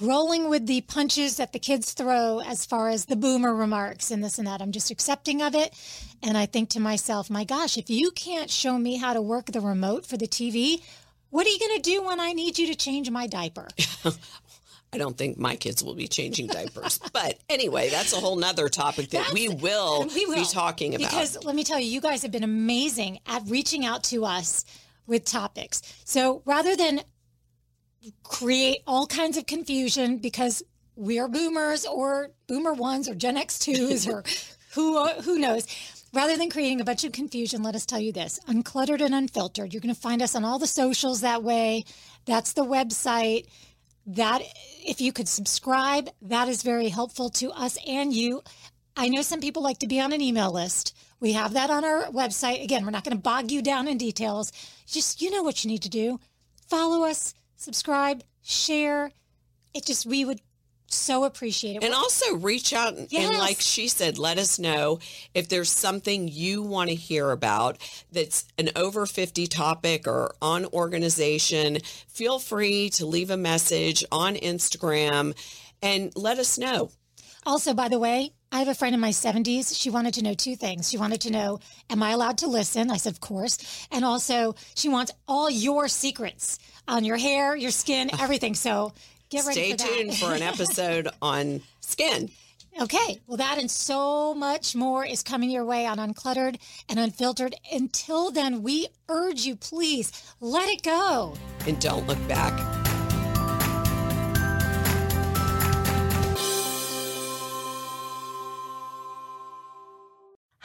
rolling 0.00 0.48
with 0.48 0.66
the 0.66 0.80
punches 0.82 1.36
that 1.36 1.52
the 1.52 1.58
kids 1.58 1.92
throw 1.92 2.40
as 2.40 2.64
far 2.64 2.88
as 2.88 3.06
the 3.06 3.16
boomer 3.16 3.54
remarks 3.54 4.10
and 4.10 4.22
this 4.22 4.38
and 4.38 4.46
that. 4.46 4.62
I'm 4.62 4.72
just 4.72 4.90
accepting 4.90 5.42
of 5.42 5.54
it. 5.54 5.74
And 6.22 6.36
I 6.36 6.46
think 6.46 6.70
to 6.70 6.80
myself, 6.80 7.30
my 7.30 7.44
gosh, 7.44 7.76
if 7.76 7.90
you 7.90 8.10
can't 8.10 8.50
show 8.50 8.78
me 8.78 8.96
how 8.96 9.12
to 9.12 9.22
work 9.22 9.46
the 9.46 9.60
remote 9.60 10.06
for 10.06 10.16
the 10.16 10.28
TV, 10.28 10.82
what 11.30 11.46
are 11.46 11.50
you 11.50 11.58
going 11.58 11.76
to 11.76 11.82
do 11.82 12.02
when 12.02 12.20
I 12.20 12.32
need 12.32 12.58
you 12.58 12.66
to 12.68 12.74
change 12.74 13.10
my 13.10 13.26
diaper? 13.26 13.68
I 14.92 14.96
don't 14.96 15.18
think 15.18 15.36
my 15.36 15.56
kids 15.56 15.84
will 15.84 15.94
be 15.94 16.08
changing 16.08 16.46
diapers. 16.46 16.98
but 17.12 17.38
anyway, 17.50 17.90
that's 17.90 18.14
a 18.14 18.16
whole 18.16 18.36
nother 18.36 18.68
topic 18.68 19.10
that 19.10 19.32
we 19.32 19.48
will, 19.48 20.06
we 20.14 20.26
will, 20.26 20.36
be 20.36 20.44
talking 20.44 20.94
about. 20.94 21.10
Because 21.10 21.44
let 21.44 21.54
me 21.54 21.64
tell 21.64 21.78
you, 21.78 21.90
you 21.90 22.00
guys 22.00 22.22
have 22.22 22.32
been 22.32 22.44
amazing 22.44 23.20
at 23.26 23.42
reaching 23.46 23.84
out 23.84 24.04
to 24.04 24.24
us 24.24 24.64
with 25.06 25.24
topics. 25.24 25.82
So 26.04 26.42
rather 26.46 26.74
than 26.74 27.02
create 28.22 28.78
all 28.86 29.06
kinds 29.06 29.36
of 29.36 29.46
confusion 29.46 30.18
because 30.18 30.62
we 30.96 31.18
are 31.18 31.28
boomers 31.28 31.86
or 31.86 32.30
boomer 32.46 32.72
ones 32.72 33.08
or 33.08 33.14
Gen 33.14 33.36
X 33.36 33.58
twos 33.58 34.06
or 34.06 34.24
who 34.74 35.06
who 35.22 35.38
knows. 35.38 35.66
Rather 36.14 36.38
than 36.38 36.48
creating 36.48 36.80
a 36.80 36.84
bunch 36.84 37.04
of 37.04 37.12
confusion, 37.12 37.62
let 37.62 37.74
us 37.74 37.86
tell 37.86 38.00
you 38.00 38.12
this: 38.12 38.40
uncluttered 38.48 39.00
and 39.00 39.14
unfiltered. 39.14 39.72
You're 39.72 39.82
going 39.82 39.94
to 39.94 40.00
find 40.00 40.22
us 40.22 40.34
on 40.34 40.44
all 40.44 40.58
the 40.58 40.66
socials 40.66 41.20
that 41.20 41.42
way. 41.42 41.84
That's 42.24 42.52
the 42.54 42.64
website. 42.64 43.46
That 44.06 44.40
if 44.86 45.02
you 45.02 45.12
could 45.12 45.28
subscribe, 45.28 46.08
that 46.22 46.48
is 46.48 46.62
very 46.62 46.88
helpful 46.88 47.28
to 47.30 47.50
us 47.50 47.76
and 47.86 48.12
you. 48.12 48.42
I 48.96 49.08
know 49.08 49.22
some 49.22 49.40
people 49.40 49.62
like 49.62 49.78
to 49.78 49.86
be 49.86 50.00
on 50.00 50.12
an 50.12 50.22
email 50.22 50.50
list. 50.50 50.96
We 51.20 51.32
have 51.34 51.52
that 51.52 51.68
on 51.68 51.84
our 51.84 52.04
website. 52.04 52.64
Again, 52.64 52.84
we're 52.84 52.90
not 52.90 53.04
going 53.04 53.16
to 53.16 53.22
bog 53.22 53.50
you 53.50 53.60
down 53.60 53.86
in 53.86 53.98
details. 53.98 54.50
Just 54.86 55.20
you 55.20 55.30
know 55.30 55.42
what 55.42 55.62
you 55.62 55.68
need 55.70 55.82
to 55.82 55.88
do. 55.90 56.18
Follow 56.68 57.04
us, 57.04 57.34
subscribe, 57.58 58.24
share. 58.42 59.12
It 59.74 59.84
just, 59.84 60.06
we 60.06 60.24
would 60.24 60.40
so 60.86 61.24
appreciate 61.24 61.76
it. 61.76 61.84
And 61.84 61.92
also 61.92 62.36
reach 62.36 62.72
out 62.72 62.94
and, 62.94 63.12
yes. 63.12 63.28
and, 63.28 63.38
like 63.38 63.60
she 63.60 63.88
said, 63.88 64.18
let 64.18 64.38
us 64.38 64.58
know 64.58 65.00
if 65.34 65.48
there's 65.48 65.70
something 65.70 66.28
you 66.28 66.62
want 66.62 66.88
to 66.88 66.96
hear 66.96 67.30
about 67.30 67.76
that's 68.10 68.46
an 68.56 68.70
over 68.74 69.04
50 69.04 69.46
topic 69.48 70.06
or 70.06 70.34
on 70.40 70.64
organization. 70.66 71.78
Feel 72.08 72.38
free 72.38 72.88
to 72.90 73.04
leave 73.04 73.30
a 73.30 73.36
message 73.36 74.02
on 74.10 74.34
Instagram 74.36 75.36
and 75.82 76.10
let 76.16 76.38
us 76.38 76.58
know. 76.58 76.90
Also, 77.44 77.74
by 77.74 77.88
the 77.88 77.98
way, 77.98 78.32
I 78.50 78.58
have 78.60 78.68
a 78.68 78.74
friend 78.74 78.94
in 78.94 79.00
my 79.00 79.10
70s. 79.10 79.78
She 79.78 79.90
wanted 79.90 80.14
to 80.14 80.22
know 80.22 80.34
two 80.34 80.56
things. 80.56 80.90
She 80.90 80.96
wanted 80.96 81.20
to 81.22 81.30
know, 81.30 81.60
am 81.90 82.02
I 82.02 82.10
allowed 82.10 82.38
to 82.38 82.46
listen? 82.46 82.90
I 82.90 82.96
said, 82.96 83.12
of 83.12 83.20
course. 83.20 83.86
And 83.90 84.04
also, 84.04 84.54
she 84.74 84.88
wants 84.88 85.12
all 85.26 85.50
your 85.50 85.86
secrets 85.88 86.58
on 86.88 87.04
your 87.04 87.16
hair, 87.16 87.54
your 87.54 87.70
skin, 87.70 88.10
everything. 88.20 88.54
So 88.54 88.92
get 89.30 89.46
ready 89.46 89.74
Stay 89.74 89.88
for 89.88 89.94
tuned 89.94 90.16
for 90.16 90.34
an 90.34 90.42
episode 90.42 91.08
on 91.22 91.60
skin. 91.80 92.30
Okay. 92.80 93.20
Well, 93.26 93.38
that 93.38 93.58
and 93.58 93.70
so 93.70 94.34
much 94.34 94.76
more 94.76 95.04
is 95.04 95.22
coming 95.22 95.50
your 95.50 95.64
way 95.64 95.86
on 95.86 95.98
Uncluttered 95.98 96.58
and 96.88 96.98
Unfiltered. 96.98 97.54
Until 97.72 98.30
then, 98.30 98.62
we 98.62 98.86
urge 99.08 99.40
you, 99.40 99.56
please 99.56 100.12
let 100.40 100.68
it 100.68 100.82
go. 100.82 101.34
And 101.66 101.80
don't 101.80 102.06
look 102.06 102.28
back. 102.28 102.77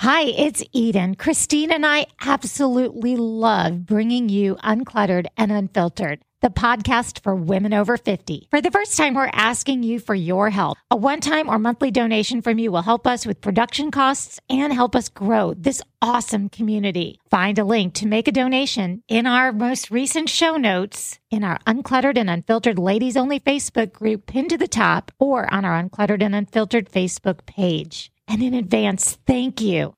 Hi, 0.03 0.23
it's 0.23 0.61
Eden. 0.73 1.15
Christine 1.15 1.71
and 1.71 1.85
I 1.85 2.07
absolutely 2.19 3.15
love 3.15 3.85
bringing 3.85 4.27
you 4.27 4.57
Uncluttered 4.57 5.27
and 5.37 5.49
Unfiltered, 5.49 6.19
the 6.41 6.49
podcast 6.49 7.23
for 7.23 7.33
women 7.33 7.73
over 7.73 7.95
50. 7.95 8.49
For 8.49 8.59
the 8.59 8.69
first 8.69 8.97
time, 8.97 9.13
we're 9.13 9.29
asking 9.31 9.83
you 9.83 10.01
for 10.01 10.13
your 10.13 10.49
help. 10.49 10.77
A 10.91 10.97
one 10.97 11.21
time 11.21 11.47
or 11.47 11.57
monthly 11.57 11.89
donation 11.89 12.41
from 12.41 12.59
you 12.59 12.69
will 12.69 12.81
help 12.81 13.07
us 13.07 13.25
with 13.25 13.39
production 13.39 13.91
costs 13.91 14.41
and 14.49 14.73
help 14.73 14.93
us 14.93 15.07
grow 15.07 15.53
this 15.53 15.81
awesome 16.01 16.49
community. 16.49 17.21
Find 17.31 17.57
a 17.57 17.63
link 17.63 17.93
to 17.93 18.05
make 18.05 18.27
a 18.27 18.33
donation 18.33 19.03
in 19.07 19.25
our 19.25 19.53
most 19.53 19.89
recent 19.89 20.27
show 20.27 20.57
notes 20.57 21.17
in 21.31 21.45
our 21.45 21.59
Uncluttered 21.65 22.17
and 22.17 22.29
Unfiltered 22.29 22.77
Ladies 22.77 23.15
Only 23.15 23.39
Facebook 23.39 23.93
group 23.93 24.25
pinned 24.25 24.49
to 24.49 24.57
the 24.57 24.67
top 24.67 25.13
or 25.17 25.47
on 25.53 25.63
our 25.63 25.81
Uncluttered 25.81 26.21
and 26.21 26.35
Unfiltered 26.35 26.91
Facebook 26.91 27.45
page. 27.45 28.11
And 28.27 28.41
in 28.41 28.53
advance, 28.53 29.17
thank 29.25 29.61
you 29.61 29.95